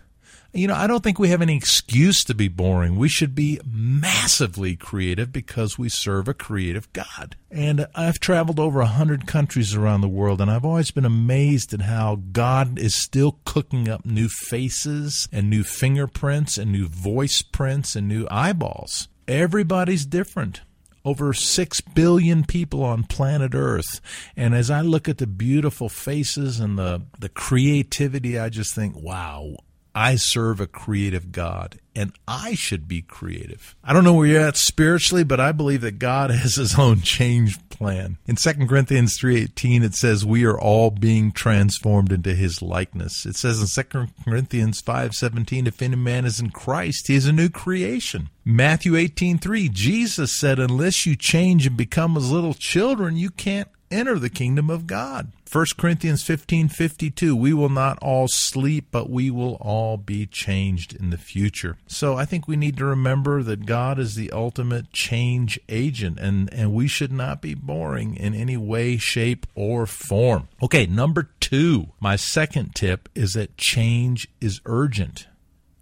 you 0.53 0.67
know, 0.67 0.75
I 0.75 0.87
don't 0.87 1.01
think 1.03 1.17
we 1.17 1.29
have 1.29 1.41
any 1.41 1.55
excuse 1.55 2.23
to 2.25 2.33
be 2.33 2.49
boring. 2.49 2.97
We 2.97 3.07
should 3.07 3.33
be 3.33 3.59
massively 3.65 4.75
creative 4.75 5.31
because 5.31 5.77
we 5.77 5.87
serve 5.87 6.27
a 6.27 6.33
creative 6.33 6.91
God. 6.91 7.37
And 7.49 7.87
I've 7.95 8.19
traveled 8.19 8.59
over 8.59 8.81
a 8.81 8.85
hundred 8.85 9.27
countries 9.27 9.73
around 9.73 10.01
the 10.01 10.09
world, 10.09 10.41
and 10.41 10.51
I've 10.51 10.65
always 10.65 10.91
been 10.91 11.05
amazed 11.05 11.73
at 11.73 11.81
how 11.81 12.21
God 12.31 12.77
is 12.77 13.01
still 13.01 13.39
cooking 13.45 13.87
up 13.87 14.05
new 14.05 14.27
faces 14.27 15.29
and 15.31 15.49
new 15.49 15.63
fingerprints 15.63 16.57
and 16.57 16.71
new 16.71 16.87
voice 16.87 17.41
prints 17.41 17.95
and 17.95 18.07
new 18.07 18.27
eyeballs. 18.29 19.07
Everybody's 19.27 20.05
different 20.05 20.61
over 21.03 21.33
6 21.33 21.81
billion 21.81 22.43
people 22.43 22.83
on 22.83 23.03
planet 23.03 23.55
Earth. 23.55 24.01
And 24.35 24.53
as 24.53 24.69
I 24.69 24.81
look 24.81 25.09
at 25.09 25.17
the 25.17 25.27
beautiful 25.27 25.89
faces 25.89 26.59
and 26.59 26.77
the, 26.77 27.03
the 27.19 27.29
creativity, 27.29 28.37
I 28.37 28.49
just 28.49 28.75
think, 28.75 28.95
wow, 28.95 29.55
I 29.93 30.15
serve 30.15 30.59
a 30.59 30.67
creative 30.67 31.31
God 31.31 31.79
and 31.95 32.13
I 32.27 32.53
should 32.53 32.87
be 32.87 33.01
creative. 33.01 33.75
I 33.83 33.91
don't 33.91 34.03
know 34.03 34.13
where 34.13 34.27
you're 34.27 34.41
at 34.47 34.55
spiritually, 34.55 35.23
but 35.23 35.39
I 35.39 35.51
believe 35.51 35.81
that 35.81 35.99
God 35.99 36.31
has 36.31 36.55
his 36.55 36.79
own 36.79 37.01
change 37.01 37.57
plan. 37.69 38.17
In 38.25 38.35
2 38.35 38.67
Corinthians 38.67 39.17
3:18 39.19 39.83
it 39.83 39.95
says 39.95 40.25
we 40.25 40.45
are 40.45 40.59
all 40.59 40.91
being 40.91 41.31
transformed 41.31 42.11
into 42.11 42.33
his 42.33 42.61
likeness. 42.61 43.25
It 43.25 43.35
says 43.35 43.59
in 43.59 43.67
2 43.67 44.07
Corinthians 44.23 44.81
5:17 44.81 45.67
if 45.67 45.81
any 45.81 45.95
man 45.95 46.25
is 46.25 46.39
in 46.39 46.51
Christ, 46.51 47.07
he 47.07 47.15
is 47.15 47.25
a 47.25 47.33
new 47.33 47.49
creation. 47.49 48.29
Matthew 48.45 48.93
18:3 48.93 49.69
Jesus 49.71 50.39
said 50.39 50.59
unless 50.59 51.05
you 51.05 51.15
change 51.15 51.67
and 51.67 51.75
become 51.75 52.15
as 52.15 52.31
little 52.31 52.53
children, 52.53 53.17
you 53.17 53.29
can't 53.29 53.67
enter 53.91 54.17
the 54.17 54.29
kingdom 54.29 54.69
of 54.69 54.87
God. 54.87 55.31
1 55.51 55.65
Corinthians 55.77 56.23
15:52 56.23 57.35
We 57.35 57.53
will 57.53 57.69
not 57.69 57.97
all 57.99 58.27
sleep 58.29 58.87
but 58.89 59.09
we 59.09 59.29
will 59.29 59.55
all 59.55 59.97
be 59.97 60.25
changed 60.25 60.95
in 60.95 61.09
the 61.09 61.17
future. 61.17 61.77
So 61.87 62.15
I 62.15 62.23
think 62.23 62.47
we 62.47 62.55
need 62.55 62.77
to 62.77 62.85
remember 62.85 63.43
that 63.43 63.65
God 63.65 63.99
is 63.99 64.15
the 64.15 64.31
ultimate 64.31 64.93
change 64.93 65.59
agent 65.67 66.19
and 66.19 66.51
and 66.53 66.73
we 66.73 66.87
should 66.87 67.11
not 67.11 67.41
be 67.41 67.53
boring 67.53 68.15
in 68.15 68.33
any 68.33 68.55
way 68.55 68.97
shape 68.97 69.45
or 69.55 69.85
form. 69.85 70.47
Okay, 70.63 70.85
number 70.85 71.29
2. 71.41 71.89
My 71.99 72.15
second 72.15 72.73
tip 72.73 73.09
is 73.13 73.33
that 73.33 73.57
change 73.57 74.29
is 74.39 74.61
urgent. 74.65 75.27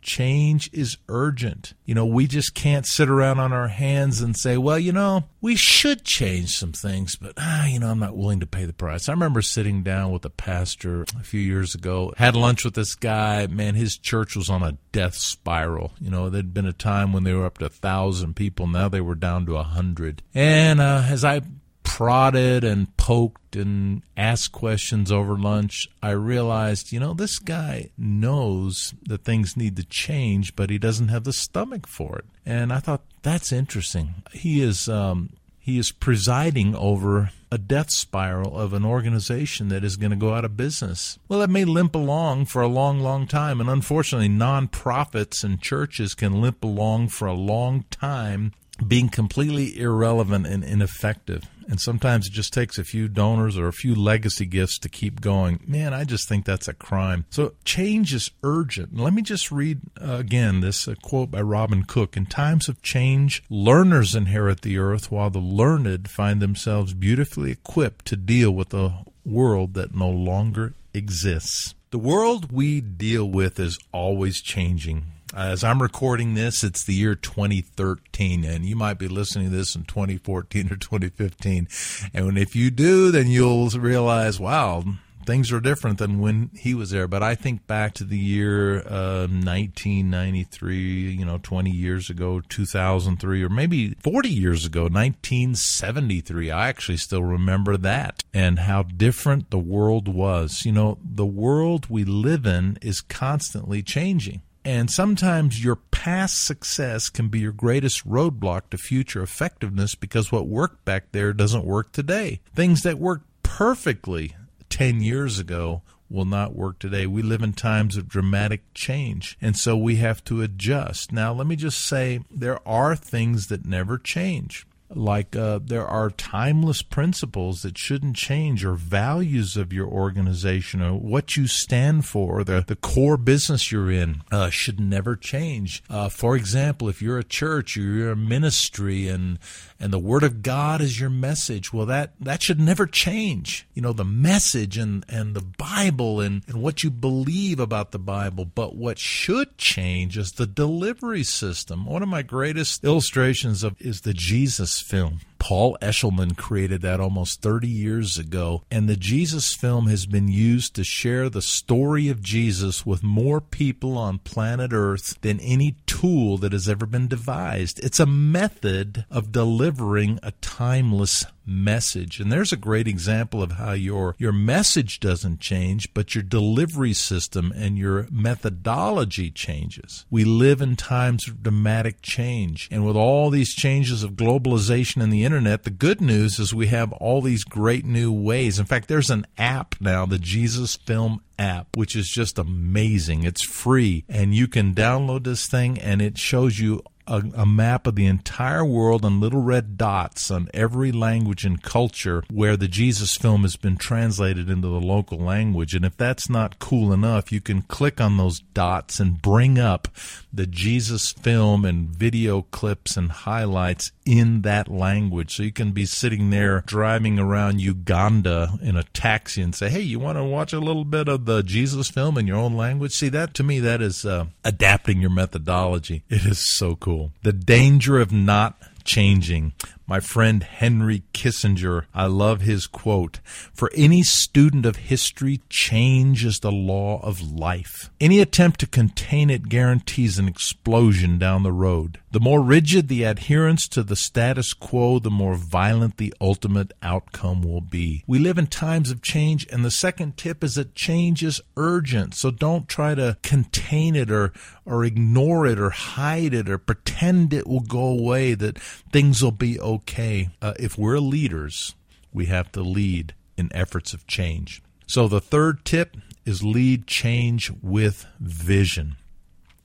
Change 0.09 0.71
is 0.73 0.97
urgent. 1.07 1.75
You 1.85 1.93
know, 1.93 2.03
we 2.03 2.25
just 2.25 2.55
can't 2.55 2.87
sit 2.87 3.09
around 3.09 3.39
on 3.39 3.53
our 3.53 3.67
hands 3.67 4.21
and 4.21 4.35
say, 4.35 4.57
well, 4.57 4.79
you 4.79 4.91
know, 4.91 5.25
we 5.39 5.55
should 5.55 6.03
change 6.03 6.57
some 6.57 6.71
things, 6.71 7.15
but, 7.15 7.33
ah, 7.37 7.67
you 7.67 7.79
know, 7.79 7.91
I'm 7.91 7.99
not 7.99 8.17
willing 8.17 8.39
to 8.39 8.47
pay 8.47 8.65
the 8.65 8.73
price. 8.73 9.07
I 9.07 9.11
remember 9.11 9.43
sitting 9.43 9.83
down 9.83 10.11
with 10.11 10.25
a 10.25 10.31
pastor 10.31 11.03
a 11.03 11.23
few 11.23 11.39
years 11.39 11.75
ago, 11.75 12.11
had 12.17 12.35
lunch 12.35 12.65
with 12.65 12.73
this 12.73 12.95
guy. 12.95 13.45
Man, 13.45 13.75
his 13.75 13.99
church 13.99 14.35
was 14.35 14.49
on 14.49 14.63
a 14.63 14.79
death 14.91 15.13
spiral. 15.13 15.91
You 15.99 16.09
know, 16.09 16.27
there'd 16.27 16.55
been 16.55 16.65
a 16.65 16.73
time 16.73 17.13
when 17.13 17.23
they 17.23 17.33
were 17.33 17.45
up 17.45 17.59
to 17.59 17.67
a 17.67 17.69
thousand 17.69 18.35
people. 18.35 18.65
Now 18.65 18.89
they 18.89 19.01
were 19.01 19.13
down 19.13 19.45
to 19.45 19.57
a 19.57 19.63
hundred. 19.63 20.23
And 20.33 20.81
uh, 20.81 21.03
as 21.07 21.23
I 21.23 21.41
prodded 21.83 22.63
and 22.63 22.95
poked 22.97 23.55
and 23.55 24.01
asked 24.15 24.51
questions 24.51 25.11
over 25.11 25.37
lunch, 25.37 25.89
I 26.01 26.11
realized, 26.11 26.91
you 26.91 26.99
know, 26.99 27.13
this 27.13 27.39
guy 27.39 27.89
knows 27.97 28.93
that 29.03 29.23
things 29.23 29.57
need 29.57 29.75
to 29.77 29.83
change, 29.83 30.55
but 30.55 30.69
he 30.69 30.77
doesn't 30.77 31.09
have 31.09 31.23
the 31.23 31.33
stomach 31.33 31.87
for 31.87 32.19
it. 32.19 32.25
And 32.45 32.71
I 32.71 32.79
thought 32.79 33.01
that's 33.21 33.51
interesting. 33.51 34.15
He 34.31 34.61
is 34.61 34.87
um, 34.87 35.31
he 35.59 35.77
is 35.77 35.91
presiding 35.91 36.75
over 36.75 37.31
a 37.51 37.57
death 37.57 37.91
spiral 37.91 38.57
of 38.57 38.73
an 38.73 38.85
organization 38.85 39.69
that 39.69 39.83
is 39.83 39.97
going 39.97 40.11
to 40.11 40.17
go 40.17 40.33
out 40.33 40.45
of 40.45 40.57
business. 40.57 41.19
Well, 41.27 41.41
it 41.41 41.49
may 41.49 41.65
limp 41.65 41.95
along 41.95 42.45
for 42.45 42.61
a 42.61 42.67
long, 42.67 42.99
long 43.01 43.27
time, 43.27 43.59
and 43.59 43.69
unfortunately, 43.69 44.29
nonprofits 44.29 45.43
and 45.43 45.61
churches 45.61 46.15
can 46.15 46.41
limp 46.41 46.63
along 46.63 47.09
for 47.09 47.27
a 47.27 47.33
long 47.33 47.85
time 47.91 48.53
being 48.87 49.09
completely 49.09 49.79
irrelevant 49.79 50.47
and 50.47 50.63
ineffective. 50.63 51.43
And 51.69 51.79
sometimes 51.79 52.25
it 52.25 52.33
just 52.33 52.51
takes 52.51 52.79
a 52.79 52.83
few 52.83 53.07
donors 53.07 53.57
or 53.57 53.67
a 53.67 53.73
few 53.73 53.93
legacy 53.93 54.47
gifts 54.47 54.79
to 54.79 54.89
keep 54.89 55.21
going. 55.21 55.59
Man, 55.67 55.93
I 55.93 56.03
just 56.03 56.27
think 56.27 56.43
that's 56.43 56.67
a 56.67 56.73
crime. 56.73 57.25
So 57.29 57.53
change 57.63 58.11
is 58.13 58.31
urgent. 58.43 58.97
Let 58.97 59.13
me 59.13 59.21
just 59.21 59.51
read 59.51 59.81
uh, 60.01 60.15
again 60.15 60.61
this 60.61 60.87
uh, 60.87 60.95
quote 61.03 61.29
by 61.29 61.41
Robin 61.41 61.83
Cook. 61.83 62.17
In 62.17 62.25
times 62.25 62.67
of 62.67 62.81
change, 62.81 63.43
learners 63.49 64.15
inherit 64.15 64.61
the 64.61 64.79
earth 64.79 65.11
while 65.11 65.29
the 65.29 65.39
learned 65.39 66.09
find 66.09 66.41
themselves 66.41 66.93
beautifully 66.95 67.51
equipped 67.51 68.05
to 68.05 68.15
deal 68.15 68.51
with 68.51 68.73
a 68.73 69.05
world 69.23 69.75
that 69.75 69.93
no 69.93 70.09
longer 70.09 70.73
exists. 70.93 71.75
The 71.91 71.99
world 71.99 72.51
we 72.51 72.81
deal 72.81 73.29
with 73.29 73.59
is 73.59 73.77
always 73.91 74.41
changing. 74.41 75.05
As 75.35 75.63
I'm 75.63 75.79
recording 75.79 76.33
this, 76.33 76.63
it's 76.63 76.83
the 76.83 76.95
year 76.95 77.13
2013, 77.13 78.43
and 78.43 78.65
you 78.65 78.75
might 78.75 78.97
be 78.97 79.07
listening 79.07 79.51
to 79.51 79.55
this 79.55 79.75
in 79.75 79.83
2014 79.83 80.71
or 80.71 80.75
2015. 80.75 81.67
And 82.15 82.37
if 82.37 82.55
you 82.55 82.71
do, 82.71 83.11
then 83.11 83.27
you'll 83.27 83.69
realize, 83.69 84.39
wow, 84.39 84.83
things 85.27 85.51
are 85.51 85.59
different 85.59 85.99
than 85.99 86.19
when 86.19 86.49
he 86.55 86.73
was 86.73 86.89
there. 86.89 87.07
But 87.07 87.21
I 87.21 87.35
think 87.35 87.67
back 87.67 87.93
to 87.95 88.03
the 88.03 88.17
year 88.17 88.79
uh, 88.79 89.27
1993, 89.27 91.11
you 91.11 91.25
know, 91.25 91.37
20 91.37 91.69
years 91.69 92.09
ago, 92.09 92.41
2003, 92.49 93.43
or 93.43 93.49
maybe 93.49 93.93
40 94.01 94.29
years 94.29 94.65
ago, 94.65 94.83
1973. 94.83 96.49
I 96.49 96.69
actually 96.69 96.97
still 96.97 97.23
remember 97.23 97.77
that 97.77 98.23
and 98.33 98.57
how 98.57 98.81
different 98.81 99.51
the 99.51 99.59
world 99.59 100.07
was. 100.07 100.65
You 100.65 100.71
know, 100.71 100.97
the 101.03 101.27
world 101.27 101.85
we 101.87 102.03
live 102.03 102.47
in 102.47 102.79
is 102.81 102.99
constantly 102.99 103.83
changing. 103.83 104.41
And 104.69 104.91
sometimes 104.91 105.63
your 105.63 105.77
past 105.77 106.45
success 106.45 107.09
can 107.09 107.27
be 107.27 107.39
your 107.39 107.51
greatest 107.51 108.07
roadblock 108.07 108.69
to 108.69 108.77
future 108.77 109.23
effectiveness 109.23 109.95
because 109.95 110.31
what 110.31 110.45
worked 110.45 110.85
back 110.85 111.11
there 111.11 111.33
doesn't 111.33 111.65
work 111.65 111.91
today. 111.91 112.39
Things 112.53 112.83
that 112.83 112.99
worked 112.99 113.25
perfectly 113.41 114.35
10 114.69 115.01
years 115.01 115.39
ago 115.39 115.81
will 116.07 116.23
not 116.23 116.55
work 116.55 116.77
today. 116.77 117.07
We 117.07 117.23
live 117.23 117.41
in 117.41 117.53
times 117.53 117.97
of 117.97 118.07
dramatic 118.07 118.61
change, 118.75 119.39
and 119.41 119.57
so 119.57 119.75
we 119.75 119.95
have 119.95 120.23
to 120.25 120.43
adjust. 120.43 121.11
Now, 121.11 121.33
let 121.33 121.47
me 121.47 121.55
just 121.55 121.79
say 121.79 122.19
there 122.29 122.59
are 122.67 122.95
things 122.95 123.47
that 123.47 123.65
never 123.65 123.97
change 123.97 124.67
like 124.95 125.35
uh, 125.35 125.59
there 125.63 125.85
are 125.85 126.09
timeless 126.09 126.81
principles 126.81 127.61
that 127.61 127.77
shouldn't 127.77 128.15
change 128.15 128.65
or 128.65 128.73
values 128.73 129.55
of 129.55 129.71
your 129.71 129.87
organization 129.87 130.81
or 130.81 130.93
what 130.93 131.35
you 131.35 131.47
stand 131.47 132.05
for 132.05 132.39
or 132.39 132.43
the, 132.43 132.63
the 132.67 132.75
core 132.75 133.17
business 133.17 133.71
you're 133.71 133.91
in 133.91 134.21
uh, 134.31 134.49
should 134.49 134.79
never 134.79 135.15
change. 135.15 135.83
Uh, 135.89 136.09
for 136.09 136.35
example 136.35 136.89
if 136.89 137.01
you're 137.01 137.19
a 137.19 137.23
church 137.23 137.77
or 137.77 137.81
you're 137.81 138.11
a 138.11 138.15
ministry 138.15 139.07
and 139.07 139.37
and 139.79 139.93
the 139.93 139.99
word 139.99 140.23
of 140.23 140.41
god 140.41 140.81
is 140.81 140.99
your 140.99 141.09
message 141.09 141.71
well 141.71 141.85
that 141.85 142.13
that 142.19 142.41
should 142.43 142.59
never 142.59 142.85
change. 142.85 143.67
You 143.73 143.81
know 143.81 143.93
the 143.93 144.05
message 144.05 144.77
and 144.77 145.05
and 145.07 145.35
the 145.35 145.41
bible 145.41 146.19
and, 146.19 146.43
and 146.47 146.61
what 146.61 146.83
you 146.83 146.89
believe 146.89 147.59
about 147.59 147.91
the 147.91 147.99
bible. 147.99 148.45
But 148.45 148.75
what 148.75 148.97
should 148.97 149.57
change 149.57 150.17
is 150.17 150.33
the 150.33 150.47
delivery 150.47 151.23
system. 151.23 151.85
One 151.85 152.03
of 152.03 152.09
my 152.09 152.21
greatest 152.21 152.83
illustrations 152.83 153.63
of 153.63 153.75
is 153.79 154.01
the 154.01 154.13
jesus 154.13 154.78
film. 154.81 155.19
Paul 155.39 155.77
Eshleman 155.81 156.37
created 156.37 156.81
that 156.81 156.99
almost 156.99 157.41
30 157.41 157.67
years 157.67 158.17
ago, 158.17 158.63
and 158.69 158.87
the 158.87 158.95
Jesus 158.95 159.53
film 159.53 159.87
has 159.87 160.05
been 160.05 160.27
used 160.27 160.75
to 160.75 160.83
share 160.83 161.29
the 161.29 161.41
story 161.41 162.09
of 162.09 162.21
Jesus 162.21 162.85
with 162.85 163.01
more 163.03 163.41
people 163.41 163.97
on 163.97 164.19
planet 164.19 164.71
Earth 164.73 165.19
than 165.21 165.39
any 165.39 165.75
tool 165.87 166.37
that 166.37 166.51
has 166.51 166.69
ever 166.69 166.85
been 166.85 167.07
devised. 167.07 167.79
It's 167.83 167.99
a 167.99 168.05
method 168.05 169.05
of 169.09 169.31
delivering 169.31 170.19
a 170.21 170.31
timeless 170.41 171.25
message. 171.49 172.19
And 172.19 172.31
there's 172.31 172.53
a 172.53 172.57
great 172.57 172.87
example 172.87 173.41
of 173.41 173.53
how 173.53 173.71
your 173.71 174.15
your 174.17 174.31
message 174.31 174.99
doesn't 174.99 175.39
change, 175.39 175.93
but 175.93 176.13
your 176.13 176.23
delivery 176.23 176.93
system 176.93 177.51
and 177.55 177.77
your 177.77 178.07
methodology 178.11 179.31
changes. 179.31 180.05
We 180.09 180.23
live 180.23 180.61
in 180.61 180.75
times 180.75 181.27
of 181.27 181.43
dramatic 181.43 182.01
change. 182.01 182.69
And 182.71 182.85
with 182.85 182.95
all 182.95 183.29
these 183.29 183.55
changes 183.55 184.03
of 184.03 184.11
globalization 184.11 185.01
and 185.01 185.11
the 185.11 185.25
internet, 185.29 185.61
the 185.61 185.69
good 185.69 186.01
news 186.01 186.39
is 186.39 186.55
we 186.55 186.65
have 186.67 186.91
all 186.93 187.21
these 187.21 187.43
great 187.43 187.85
new 187.85 188.11
ways. 188.11 188.57
In 188.57 188.65
fact, 188.65 188.87
there's 188.87 189.11
an 189.11 189.27
app 189.37 189.75
now, 189.79 190.07
the 190.07 190.17
Jesus 190.17 190.75
Film 190.75 191.21
app, 191.37 191.77
which 191.77 191.95
is 191.95 192.09
just 192.09 192.39
amazing. 192.39 193.25
It's 193.25 193.45
free, 193.45 194.05
and 194.09 194.33
you 194.33 194.47
can 194.47 194.73
download 194.73 195.25
this 195.25 195.45
thing, 195.45 195.77
and 195.77 196.01
it 196.01 196.17
shows 196.17 196.57
you 196.57 196.81
a, 197.05 197.23
a, 197.37 197.45
map 197.45 197.87
of 197.87 197.95
the 197.95 198.05
entire 198.05 198.63
world 198.63 199.03
and 199.03 199.19
little 199.19 199.41
red 199.41 199.77
dots 199.77 200.29
on 200.29 200.47
every 200.53 200.91
language 200.91 201.43
and 201.43 201.61
culture 201.61 202.23
where 202.31 202.55
the 202.55 202.67
Jesus 202.67 203.15
film 203.17 203.41
has 203.41 203.55
been 203.55 203.77
translated 203.77 204.49
into 204.49 204.67
the 204.67 204.79
local 204.79 205.17
language. 205.17 205.73
And 205.73 205.83
if 205.83 205.97
that's 205.97 206.29
not 206.29 206.59
cool 206.59 206.93
enough, 206.93 207.31
you 207.31 207.41
can 207.41 207.63
click 207.63 207.99
on 207.99 208.17
those 208.17 208.39
dots 208.53 208.99
and 208.99 209.21
bring 209.21 209.57
up 209.57 209.87
the 210.31 210.45
Jesus 210.45 211.11
film 211.11 211.65
and 211.65 211.89
video 211.89 212.43
clips 212.43 212.95
and 212.95 213.11
highlights 213.11 213.91
in 214.09 214.41
that 214.41 214.67
language. 214.67 215.35
So 215.35 215.43
you 215.43 215.51
can 215.51 215.71
be 215.71 215.85
sitting 215.85 216.31
there 216.31 216.63
driving 216.65 217.19
around 217.19 217.61
Uganda 217.61 218.57
in 218.59 218.75
a 218.75 218.81
taxi 218.83 219.39
and 219.39 219.53
say, 219.53 219.69
hey, 219.69 219.81
you 219.81 219.99
want 219.99 220.17
to 220.17 220.23
watch 220.23 220.51
a 220.51 220.59
little 220.59 220.83
bit 220.83 221.07
of 221.07 221.25
the 221.25 221.43
Jesus 221.43 221.89
film 221.89 222.17
in 222.17 222.25
your 222.25 222.37
own 222.37 222.57
language? 222.57 222.93
See, 222.93 223.09
that 223.09 223.35
to 223.35 223.43
me, 223.43 223.59
that 223.59 223.83
is 223.83 224.05
uh, 224.05 224.25
adapting 224.43 224.99
your 224.99 225.11
methodology. 225.11 226.03
It 226.09 226.25
is 226.25 226.57
so 226.57 226.75
cool. 226.75 227.11
The 227.21 227.33
danger 227.33 227.99
of 227.99 228.11
not 228.11 228.59
changing. 228.83 229.53
My 229.89 229.99
friend 229.99 230.43
Henry 230.43 231.01
Kissinger, 231.15 231.85
I 231.95 232.05
love 232.05 232.41
his 232.41 232.67
quote 232.67 233.21
For 233.55 233.71
any 233.73 234.03
student 234.03 234.63
of 234.67 234.75
history, 234.75 235.41
change 235.49 236.23
is 236.23 236.41
the 236.41 236.51
law 236.51 236.99
of 237.01 237.23
life. 237.23 237.89
Any 237.99 238.19
attempt 238.19 238.59
to 238.59 238.67
contain 238.67 239.31
it 239.31 239.49
guarantees 239.49 240.19
an 240.19 240.27
explosion 240.27 241.17
down 241.17 241.41
the 241.41 241.51
road. 241.51 241.97
The 242.11 242.19
more 242.19 242.41
rigid 242.41 242.87
the 242.87 243.03
adherence 243.03 243.67
to 243.69 243.81
the 243.81 243.95
status 243.95 244.53
quo, 244.53 244.99
the 244.99 245.09
more 245.09 245.35
violent 245.35 245.97
the 245.97 246.13
ultimate 246.21 246.71
outcome 246.83 247.41
will 247.41 247.61
be. 247.61 248.03
We 248.05 248.19
live 248.19 248.37
in 248.37 248.47
times 248.47 248.91
of 248.91 249.01
change, 249.01 249.47
and 249.51 249.65
the 249.65 249.71
second 249.71 250.17
tip 250.17 250.43
is 250.43 250.53
that 250.53 250.75
change 250.75 251.23
is 251.23 251.41
urgent. 251.57 252.13
So 252.13 252.29
don't 252.29 252.69
try 252.69 252.93
to 252.93 253.17
contain 253.23 253.95
it 253.95 254.11
or, 254.11 254.33
or 254.65 254.85
ignore 254.85 255.47
it 255.47 255.59
or 255.59 255.71
hide 255.71 256.35
it 256.35 256.47
or 256.47 256.59
pretend 256.59 257.33
it 257.33 257.47
will 257.47 257.59
go 257.59 257.85
away, 257.85 258.35
that 258.35 258.59
things 258.59 259.23
will 259.23 259.31
be 259.31 259.59
okay 259.59 259.78
okay. 259.79 260.29
Uh, 260.41 260.53
if 260.59 260.77
we're 260.77 260.99
leaders, 260.99 261.75
we 262.11 262.25
have 262.25 262.51
to 262.53 262.61
lead 262.61 263.13
in 263.37 263.49
efforts 263.53 263.93
of 263.93 264.07
change. 264.07 264.61
So 264.87 265.07
the 265.07 265.21
third 265.21 265.65
tip 265.65 265.97
is 266.25 266.43
lead 266.43 266.87
change 266.87 267.51
with 267.61 268.05
vision. 268.19 268.95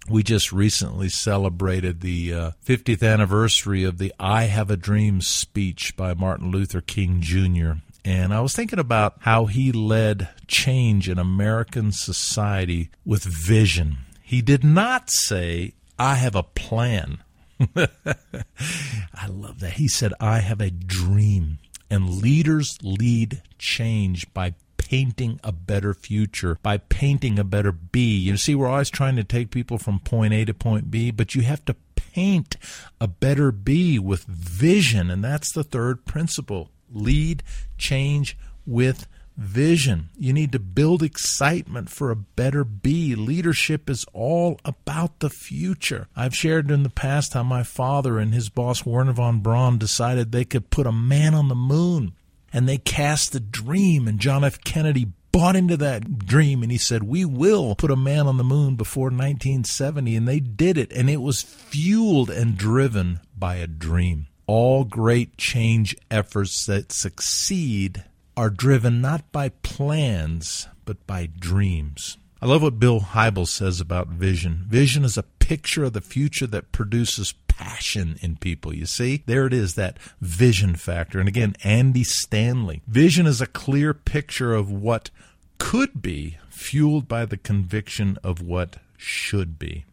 We 0.09 0.23
just 0.23 0.53
recently 0.53 1.09
celebrated 1.09 2.01
the 2.01 2.35
uh, 2.35 2.51
50th 2.67 3.03
anniversary 3.03 3.85
of 3.85 3.99
the 3.99 4.13
I 4.21 4.45
Have 4.45 4.71
a 4.71 4.77
Dream 4.77 5.23
speech 5.23 5.97
by 5.97 6.13
Martin 6.13 6.51
Luther 6.51 6.83
King 6.83 7.21
Jr. 7.23 7.81
And 8.05 8.35
I 8.35 8.41
was 8.41 8.55
thinking 8.55 8.79
about 8.79 9.17
how 9.21 9.47
he 9.47 9.73
led 9.73 10.29
change 10.47 11.09
in 11.09 11.19
American 11.19 11.91
society 11.91 12.91
with 13.07 13.25
vision. 13.25 13.99
He 14.23 14.43
did 14.43 14.63
not 14.63 15.11
say, 15.11 15.73
I 15.99 16.17
have 16.17 16.35
a 16.35 16.43
plan. 16.43 17.23
I 17.77 19.27
love 19.29 19.61
that. 19.61 19.75
He 19.75 19.89
said, 19.89 20.13
I 20.21 20.39
have 20.39 20.61
a 20.61 20.71
dream. 20.71 21.59
And 21.91 22.23
leaders 22.23 22.79
lead 22.83 23.43
change 23.59 24.33
by 24.33 24.55
painting 24.77 25.41
a 25.43 25.53
better 25.53 25.95
future, 25.95 26.59
by 26.63 26.79
painting 26.79 27.39
a 27.39 27.45
better 27.45 27.73
B. 27.73 28.17
You 28.17 28.37
see, 28.37 28.55
we're 28.55 28.69
always 28.69 28.91
trying 28.91 29.17
to 29.17 29.25
take 29.25 29.51
people 29.51 29.79
from 29.79 29.99
point 30.01 30.35
A 30.35 30.45
to 30.45 30.55
point 30.55 30.91
B, 30.91 31.11
but 31.11 31.35
you 31.35 31.43
have 31.43 31.65
to 31.67 31.77
paint 31.95 32.57
a 33.01 33.09
better 33.09 33.53
B 33.53 33.99
with 33.99 34.25
vision. 34.25 35.11
And 35.11 35.23
that's 35.23 35.53
the 35.53 35.65
third 35.65 36.05
principle 36.05 36.71
lead 36.91 37.43
change 37.77 38.37
with 38.67 39.07
vision. 39.37 40.11
You 40.17 40.33
need 40.33 40.53
to 40.53 40.59
build 40.59 41.03
excitement 41.03 41.91
for 41.91 42.11
a 42.11 42.17
better 42.17 42.65
be. 42.65 43.15
Leadership 43.15 43.91
is 43.91 44.05
all 44.13 44.61
about 44.65 45.21
the 45.21 45.31
future. 45.31 46.09
I've 46.17 46.37
shared 46.37 46.71
in 46.71 46.83
the 46.83 46.91
past 46.91 47.35
how 47.35 47.43
my 47.43 47.63
father 47.63 48.19
and 48.19 48.33
his 48.33 48.49
boss, 48.49 48.87
Wernher 48.87 49.13
von 49.13 49.41
Braun, 49.41 49.79
decided 49.79 50.31
they 50.31 50.45
could 50.45 50.71
put 50.71 50.87
a 50.87 50.93
man 50.93 51.35
on 51.35 51.49
the 51.49 51.55
moon. 51.55 52.13
And 52.53 52.69
they 52.69 52.79
cast 52.79 53.33
the 53.33 53.41
dream, 53.41 54.07
and 54.07 54.21
John 54.21 54.45
F. 54.45 54.63
Kennedy 54.63 55.09
bought 55.33 55.57
into 55.57 55.77
that 55.77 56.19
dream 56.19 56.63
and 56.63 56.71
he 56.71 56.79
said, 56.79 57.03
We 57.03 57.25
will 57.25 57.75
put 57.75 57.91
a 57.91 57.97
man 57.97 58.29
on 58.29 58.37
the 58.37 58.45
moon 58.45 58.77
before 58.77 59.07
1970. 59.07 60.15
And 60.15 60.29
they 60.29 60.39
did 60.39 60.79
it, 60.79 60.93
and 60.93 61.11
it 61.11 61.21
was 61.21 61.43
fueled 61.43 62.31
and 62.31 62.57
driven 62.57 63.19
by 63.37 63.57
a 63.57 63.67
dream. 63.67 64.29
All 64.47 64.85
great 64.85 65.37
change 65.37 65.97
efforts 66.11 66.67
that 66.67 66.93
succeed 66.93 68.05
are 68.37 68.51
driven 68.51 69.01
not 69.01 69.31
by 69.33 69.49
plans, 69.49 70.69
but 70.85 71.07
by 71.07 71.27
dreams. 71.27 72.17
I 72.43 72.47
love 72.47 72.63
what 72.63 72.79
Bill 72.79 73.01
Hybels 73.01 73.49
says 73.49 73.81
about 73.81 74.09
vision. 74.09 74.65
Vision 74.69 75.05
is 75.05 75.17
a 75.17 75.23
picture 75.23 75.85
of 75.85 75.95
the 75.95 76.01
future 76.01 76.47
that 76.49 76.73
produces 76.73 77.33
passion 77.49 78.19
in 78.21 78.37
people. 78.37 78.75
You 78.75 78.87
see, 78.87 79.23
there 79.27 79.47
it 79.47 79.55
is, 79.55 79.75
that 79.75 79.99
vision 80.21 80.75
factor. 80.75 81.19
And 81.19 81.29
again, 81.29 81.55
Andy 81.65 82.05
Stanley. 82.05 82.83
Vision 82.87 83.27
is 83.27 83.41
a 83.41 83.47
clear 83.47 83.95
picture 83.95 84.55
of 84.55 84.71
what 84.71 85.11
could 85.59 86.03
be, 86.03 86.37
fueled 86.51 87.09
by 87.09 87.25
the 87.25 87.37
conviction 87.37 88.19
of 88.23 88.43
what 88.43 88.77
should 88.97 89.59
be. 89.59 89.85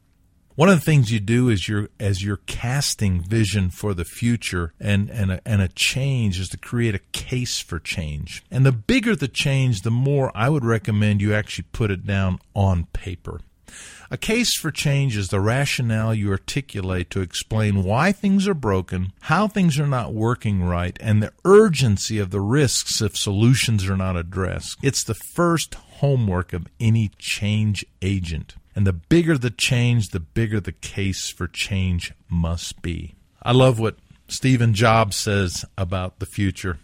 One 0.55 0.67
of 0.67 0.79
the 0.79 0.85
things 0.85 1.11
you 1.11 1.21
do 1.21 1.47
is 1.47 1.69
you're 1.69 1.87
as 1.99 2.23
you're 2.23 2.41
casting 2.45 3.21
vision 3.21 3.69
for 3.69 3.93
the 3.93 4.03
future 4.03 4.73
and 4.79 5.09
and 5.09 5.31
a, 5.31 5.41
and 5.45 5.61
a 5.61 5.69
change 5.69 6.39
is 6.39 6.49
to 6.49 6.57
create 6.57 6.93
a 6.93 6.99
case 7.13 7.59
for 7.59 7.79
change. 7.79 8.43
And 8.51 8.65
the 8.65 8.73
bigger 8.73 9.15
the 9.15 9.29
change, 9.29 9.81
the 9.81 9.91
more 9.91 10.29
I 10.35 10.49
would 10.49 10.65
recommend 10.65 11.21
you 11.21 11.33
actually 11.33 11.67
put 11.71 11.89
it 11.89 12.05
down 12.05 12.39
on 12.53 12.87
paper. 12.87 13.39
A 14.09 14.17
case 14.17 14.57
for 14.57 14.71
change 14.71 15.15
is 15.15 15.29
the 15.29 15.39
rationale 15.39 16.13
you 16.13 16.29
articulate 16.31 17.09
to 17.11 17.21
explain 17.21 17.85
why 17.85 18.11
things 18.11 18.45
are 18.45 18.53
broken, 18.53 19.13
how 19.21 19.47
things 19.47 19.79
are 19.79 19.87
not 19.87 20.13
working 20.13 20.63
right, 20.63 20.97
and 20.99 21.23
the 21.23 21.31
urgency 21.45 22.19
of 22.19 22.31
the 22.31 22.41
risks 22.41 23.01
if 23.01 23.15
solutions 23.15 23.87
are 23.87 23.95
not 23.95 24.17
addressed. 24.17 24.77
It's 24.83 25.05
the 25.05 25.15
first 25.15 25.75
homework 25.75 26.51
of 26.51 26.67
any 26.77 27.11
change 27.17 27.85
agent. 28.01 28.55
And 28.75 28.87
the 28.87 28.93
bigger 28.93 29.37
the 29.37 29.49
change, 29.49 30.09
the 30.09 30.19
bigger 30.19 30.59
the 30.59 30.71
case 30.71 31.29
for 31.29 31.47
change 31.47 32.13
must 32.29 32.81
be. 32.81 33.15
I 33.43 33.51
love 33.51 33.79
what 33.79 33.97
Stephen 34.27 34.73
Jobs 34.73 35.17
says 35.17 35.65
about 35.77 36.19
the 36.19 36.25
future. 36.25 36.79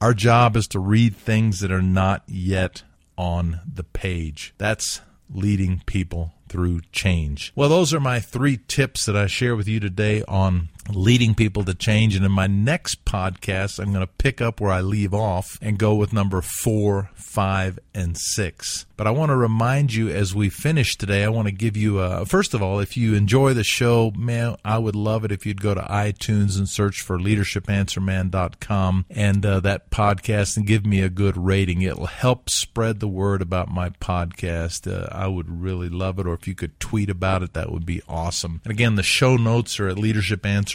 Our 0.00 0.14
job 0.14 0.56
is 0.56 0.66
to 0.68 0.78
read 0.78 1.16
things 1.16 1.60
that 1.60 1.72
are 1.72 1.82
not 1.82 2.22
yet 2.26 2.82
on 3.16 3.60
the 3.66 3.84
page. 3.84 4.54
That's 4.58 5.00
leading 5.32 5.82
people 5.86 6.34
through 6.48 6.82
change. 6.92 7.52
Well, 7.56 7.68
those 7.68 7.92
are 7.94 8.00
my 8.00 8.20
three 8.20 8.60
tips 8.68 9.06
that 9.06 9.16
I 9.16 9.26
share 9.26 9.56
with 9.56 9.66
you 9.66 9.80
today 9.80 10.22
on 10.28 10.68
leading 10.92 11.34
people 11.34 11.64
to 11.64 11.74
change. 11.74 12.16
And 12.16 12.24
in 12.24 12.32
my 12.32 12.46
next 12.46 13.04
podcast, 13.04 13.78
I'm 13.78 13.92
going 13.92 14.06
to 14.06 14.12
pick 14.18 14.40
up 14.40 14.60
where 14.60 14.72
I 14.72 14.80
leave 14.80 15.14
off 15.14 15.58
and 15.62 15.78
go 15.78 15.94
with 15.94 16.12
number 16.12 16.42
four, 16.42 17.10
five, 17.14 17.78
and 17.94 18.16
six. 18.18 18.86
But 18.96 19.06
I 19.08 19.10
want 19.10 19.30
to 19.30 19.36
remind 19.36 19.92
you 19.92 20.08
as 20.08 20.34
we 20.34 20.48
finish 20.50 20.96
today, 20.96 21.24
I 21.24 21.28
want 21.28 21.48
to 21.48 21.52
give 21.52 21.76
you 21.76 21.98
a, 21.98 22.24
first 22.24 22.54
of 22.54 22.62
all, 22.62 22.78
if 22.78 22.96
you 22.96 23.14
enjoy 23.14 23.52
the 23.52 23.64
show, 23.64 24.12
man, 24.16 24.56
I 24.64 24.78
would 24.78 24.94
love 24.94 25.24
it 25.24 25.32
if 25.32 25.44
you'd 25.44 25.60
go 25.60 25.74
to 25.74 25.80
iTunes 25.80 26.56
and 26.56 26.68
search 26.68 27.00
for 27.00 27.18
leadershipanswerman.com 27.18 29.06
and 29.10 29.44
uh, 29.44 29.60
that 29.60 29.90
podcast 29.90 30.56
and 30.56 30.66
give 30.66 30.86
me 30.86 31.00
a 31.00 31.08
good 31.08 31.36
rating. 31.36 31.82
It'll 31.82 32.06
help 32.06 32.48
spread 32.50 33.00
the 33.00 33.08
word 33.08 33.42
about 33.42 33.68
my 33.68 33.90
podcast. 33.90 34.90
Uh, 34.90 35.08
I 35.10 35.26
would 35.26 35.50
really 35.50 35.88
love 35.88 36.20
it. 36.20 36.26
Or 36.26 36.34
if 36.34 36.46
you 36.46 36.54
could 36.54 36.78
tweet 36.78 37.10
about 37.10 37.42
it, 37.42 37.54
that 37.54 37.72
would 37.72 37.86
be 37.86 38.00
awesome. 38.08 38.60
And 38.64 38.70
again, 38.70 38.94
the 38.94 39.02
show 39.02 39.36
notes 39.36 39.80
are 39.80 39.88
at 39.88 39.96
leadershipanswerman.com. 39.96 40.73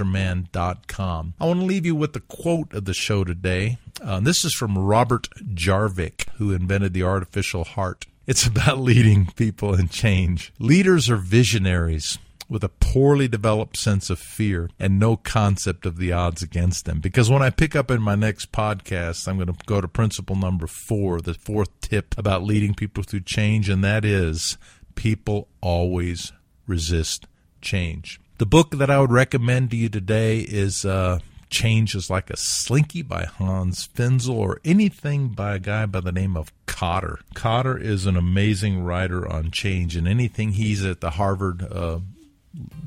I 1.39 1.45
want 1.45 1.61
to 1.61 1.65
leave 1.65 1.85
you 1.85 1.95
with 1.95 2.13
the 2.13 2.19
quote 2.19 2.73
of 2.73 2.85
the 2.85 2.93
show 2.93 3.23
today. 3.23 3.77
Uh, 4.01 4.19
this 4.19 4.43
is 4.45 4.53
from 4.53 4.77
Robert 4.77 5.27
Jarvik, 5.53 6.29
who 6.37 6.51
invented 6.51 6.93
the 6.93 7.03
artificial 7.03 7.63
heart. 7.63 8.05
It's 8.27 8.45
about 8.45 8.79
leading 8.79 9.27
people 9.35 9.73
in 9.73 9.89
change. 9.89 10.53
Leaders 10.59 11.09
are 11.09 11.17
visionaries 11.17 12.17
with 12.49 12.63
a 12.63 12.69
poorly 12.69 13.27
developed 13.27 13.77
sense 13.77 14.09
of 14.09 14.17
fear 14.19 14.69
and 14.79 14.99
no 14.99 15.15
concept 15.15 15.85
of 15.85 15.97
the 15.97 16.11
odds 16.11 16.41
against 16.41 16.85
them. 16.85 16.99
Because 16.99 17.29
when 17.29 17.43
I 17.43 17.51
pick 17.51 17.75
up 17.75 17.91
in 17.91 18.01
my 18.01 18.15
next 18.15 18.51
podcast, 18.51 19.27
I'm 19.27 19.37
going 19.37 19.53
to 19.53 19.65
go 19.65 19.79
to 19.79 19.87
principle 19.87 20.35
number 20.35 20.65
four, 20.65 21.21
the 21.21 21.35
fourth 21.35 21.69
tip 21.81 22.17
about 22.17 22.43
leading 22.43 22.73
people 22.73 23.03
through 23.03 23.21
change, 23.21 23.69
and 23.69 23.83
that 23.83 24.03
is 24.03 24.57
people 24.95 25.47
always 25.61 26.33
resist 26.65 27.27
change. 27.61 28.19
The 28.39 28.45
book 28.45 28.71
that 28.71 28.89
I 28.89 29.01
would 29.01 29.11
recommend 29.11 29.71
to 29.71 29.75
you 29.75 29.89
today 29.89 30.39
is 30.39 30.85
uh, 30.85 31.19
Change 31.49 31.93
is 31.93 32.09
Like 32.09 32.29
a 32.29 32.37
Slinky 32.37 33.01
by 33.01 33.25
Hans 33.25 33.85
Finzel 33.85 34.33
or 34.33 34.61
anything 34.63 35.27
by 35.27 35.55
a 35.55 35.59
guy 35.59 35.85
by 35.85 35.99
the 35.99 36.13
name 36.13 36.37
of 36.37 36.53
Kotter. 36.65 37.17
Kotter 37.35 37.77
is 37.77 38.05
an 38.05 38.15
amazing 38.15 38.81
writer 38.81 39.27
on 39.27 39.51
change 39.51 39.97
and 39.97 40.07
anything 40.07 40.53
he's 40.53 40.85
at 40.85 41.01
the 41.01 41.09
Harvard 41.09 41.63
uh, 41.69 41.99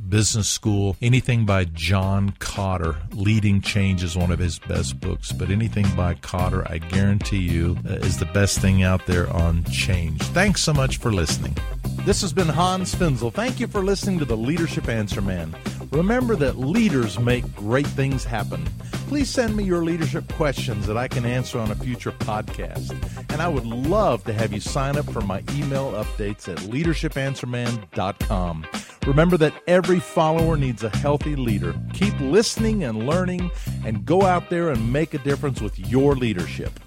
Business 0.09 0.49
School. 0.49 0.97
Anything 1.01 1.47
by 1.47 1.65
John 1.65 2.33
Kotter. 2.33 2.97
Leading 3.15 3.61
Change 3.61 4.03
is 4.03 4.17
one 4.17 4.31
of 4.31 4.39
his 4.39 4.59
best 4.59 5.01
books, 5.01 5.33
but 5.33 5.51
anything 5.51 5.87
by 5.97 6.15
Kotter, 6.15 6.69
I 6.71 6.79
guarantee 6.79 7.39
you, 7.39 7.79
uh, 7.89 7.95
is 7.95 8.19
the 8.19 8.27
best 8.27 8.59
thing 8.59 8.83
out 8.83 9.07
there 9.07 9.33
on 9.33 9.65
change. 9.65 10.23
Thanks 10.23 10.63
so 10.63 10.75
much 10.75 10.99
for 10.99 11.13
listening. 11.13 11.57
This 12.05 12.21
has 12.23 12.33
been 12.33 12.49
Hans 12.49 12.95
Finzel. 12.95 13.33
Thank 13.33 13.61
you 13.61 13.69
for 13.69 13.83
listening 13.83 14.19
to 14.19 14.25
the 14.25 14.37
Leadership 14.37 14.89
Answer 14.89 15.23
Man. 15.23 15.55
Remember 15.93 16.35
that 16.37 16.59
leaders 16.59 17.19
make 17.19 17.55
great 17.55 17.87
things 17.87 18.25
happen. 18.25 18.65
Please 19.09 19.29
send 19.29 19.55
me 19.55 19.63
your 19.63 19.85
leadership 19.85 20.27
questions 20.33 20.87
that 20.87 20.97
I 20.97 21.07
can 21.07 21.27
answer 21.27 21.59
on 21.59 21.71
a 21.71 21.75
future 21.75 22.13
podcast. 22.13 22.93
And 23.31 23.43
I 23.43 23.49
would 23.49 23.67
love 23.67 24.25
to 24.25 24.33
have 24.33 24.55
you 24.55 24.61
sign 24.61 24.97
up 24.97 25.05
for 25.13 25.21
my 25.21 25.45
email 25.53 25.93
updates 25.93 26.49
at 26.49 26.57
leadershipanswerman.com. 26.59 28.67
Remember 29.07 29.37
that 29.53 29.63
every 29.67 30.01
follower 30.01 30.57
needs 30.57 30.83
a 30.83 30.89
healthy 30.89 31.37
leader. 31.37 31.75
Keep 31.93 32.19
listening 32.21 32.85
and 32.85 33.07
learning 33.07 33.51
and 33.85 34.05
go 34.05 34.23
out 34.23 34.51
there 34.51 34.71
and 34.71 34.93
make 34.93 35.15
a 35.15 35.19
difference 35.19 35.61
with 35.61 35.79
your 35.79 36.15
leadership. 36.15 36.79